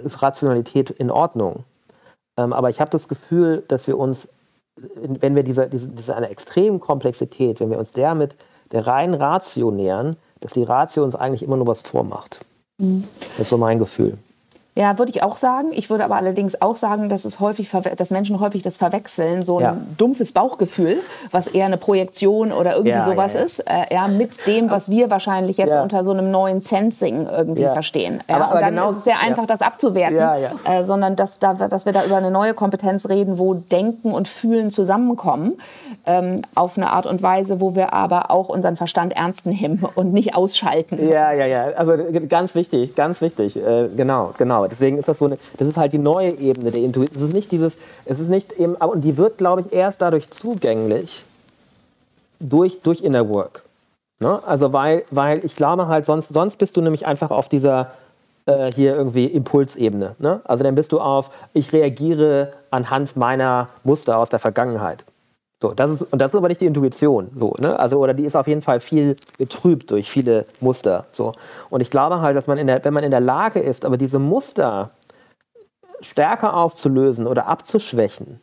[0.04, 1.64] ist Rationalität in Ordnung.
[2.38, 4.28] Ähm, aber ich habe das Gefühl, dass wir uns
[4.76, 8.36] wenn wir diese, diese, diese eine extremen Komplexität, wenn wir uns der mit
[8.72, 12.40] der reinen Ratio nähern, dass die Ratio uns eigentlich immer nur was vormacht.
[12.78, 13.04] Mhm.
[13.36, 14.18] Das ist so mein Gefühl.
[14.74, 15.68] Ja, würde ich auch sagen.
[15.72, 19.58] Ich würde aber allerdings auch sagen, dass, es häufig, dass Menschen häufig das verwechseln, so
[19.58, 19.76] ein ja.
[19.98, 21.00] dumpfes Bauchgefühl,
[21.30, 24.88] was eher eine Projektion oder irgendwie ja, sowas ja, ist, äh, ja, mit dem, was
[24.88, 28.22] wir wahrscheinlich jetzt unter so einem neuen Sensing irgendwie verstehen.
[28.28, 30.18] Aber, aber, und dann genau, ist es sehr einfach, das abzuwerten,
[30.64, 34.26] äh, sondern dass, da, dass wir da über eine neue Kompetenz reden, wo Denken und
[34.26, 35.60] Fühlen zusammenkommen,
[36.06, 40.14] ähm, auf eine Art und Weise, wo wir aber auch unseren Verstand ernst nehmen und
[40.14, 41.06] nicht ausschalten.
[41.08, 41.64] Ja, ja, ja.
[41.76, 41.92] Also
[42.28, 43.56] ganz wichtig, ganz wichtig.
[43.56, 44.61] Äh, genau, genau.
[44.62, 47.20] Genau, deswegen ist das so eine, das ist halt die neue Ebene der Intuition.
[47.20, 50.30] Es ist nicht dieses, es ist nicht eben, und die wird, glaube ich, erst dadurch
[50.30, 51.24] zugänglich,
[52.38, 53.64] durch, durch Inner Work.
[54.20, 54.40] Ne?
[54.46, 57.90] Also weil, weil ich glaube halt, sonst, sonst bist du nämlich einfach auf dieser
[58.46, 60.14] äh, hier irgendwie Impulsebene.
[60.18, 60.40] Ne?
[60.44, 65.04] Also dann bist du auf, ich reagiere anhand meiner Muster aus der Vergangenheit.
[65.62, 67.28] So, das ist, und das ist aber nicht die Intuition.
[67.38, 67.78] So, ne?
[67.78, 71.06] also, oder die ist auf jeden Fall viel getrübt durch viele Muster.
[71.12, 71.34] So.
[71.70, 73.96] Und ich glaube halt, dass man, in der, wenn man in der Lage ist, aber
[73.96, 74.90] diese Muster
[76.00, 78.40] stärker aufzulösen oder abzuschwächen,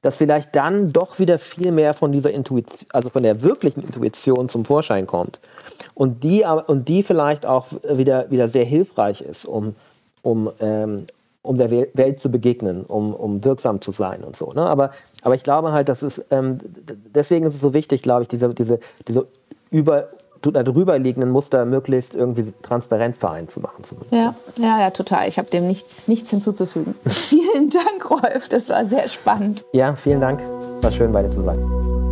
[0.00, 4.48] dass vielleicht dann doch wieder viel mehr von dieser Intuition, also von der wirklichen Intuition
[4.48, 5.40] zum Vorschein kommt.
[5.92, 9.74] Und die, und die vielleicht auch wieder, wieder sehr hilfreich ist, um,
[10.22, 11.06] um, ähm,
[11.46, 14.52] um der Welt zu begegnen, um, um wirksam zu sein und so.
[14.52, 14.62] Ne?
[14.62, 14.90] Aber,
[15.22, 16.58] aber ich glaube halt, dass es, ähm,
[17.14, 19.26] deswegen ist es so wichtig, glaube ich, diese, diese, diese
[19.70, 20.06] über,
[20.42, 23.84] darüber liegenden Muster möglichst irgendwie transparent vereint zu machen.
[23.84, 24.12] Zumindest.
[24.12, 25.28] Ja, ja, ja, total.
[25.28, 26.94] Ich habe dem nichts, nichts hinzuzufügen.
[27.06, 28.48] vielen Dank, Rolf.
[28.48, 29.64] Das war sehr spannend.
[29.72, 30.40] Ja, vielen Dank.
[30.82, 32.05] War schön, bei dir zu sein.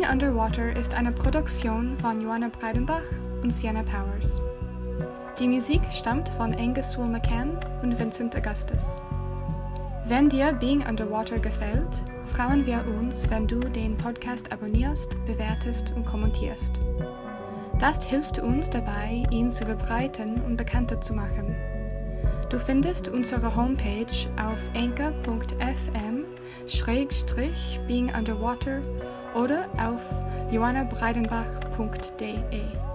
[0.00, 3.02] Underwater ist eine Produktion von Joanna Breidenbach
[3.42, 4.40] und Sienna Powers.
[5.38, 9.02] Die Musik stammt von Angus Sewell McCann und Vincent Augustus.
[10.06, 16.06] Wenn dir Being Underwater gefällt, freuen wir uns, wenn du den Podcast abonnierst, bewertest und
[16.06, 16.80] kommentierst.
[17.78, 21.54] Das hilft uns dabei, ihn zu verbreiten und bekannter zu machen.
[22.48, 24.06] Du findest unsere Homepage
[24.42, 26.24] auf anchor.fm
[27.86, 28.80] being underwater
[29.34, 32.91] oder auf johannabreidenbach.de.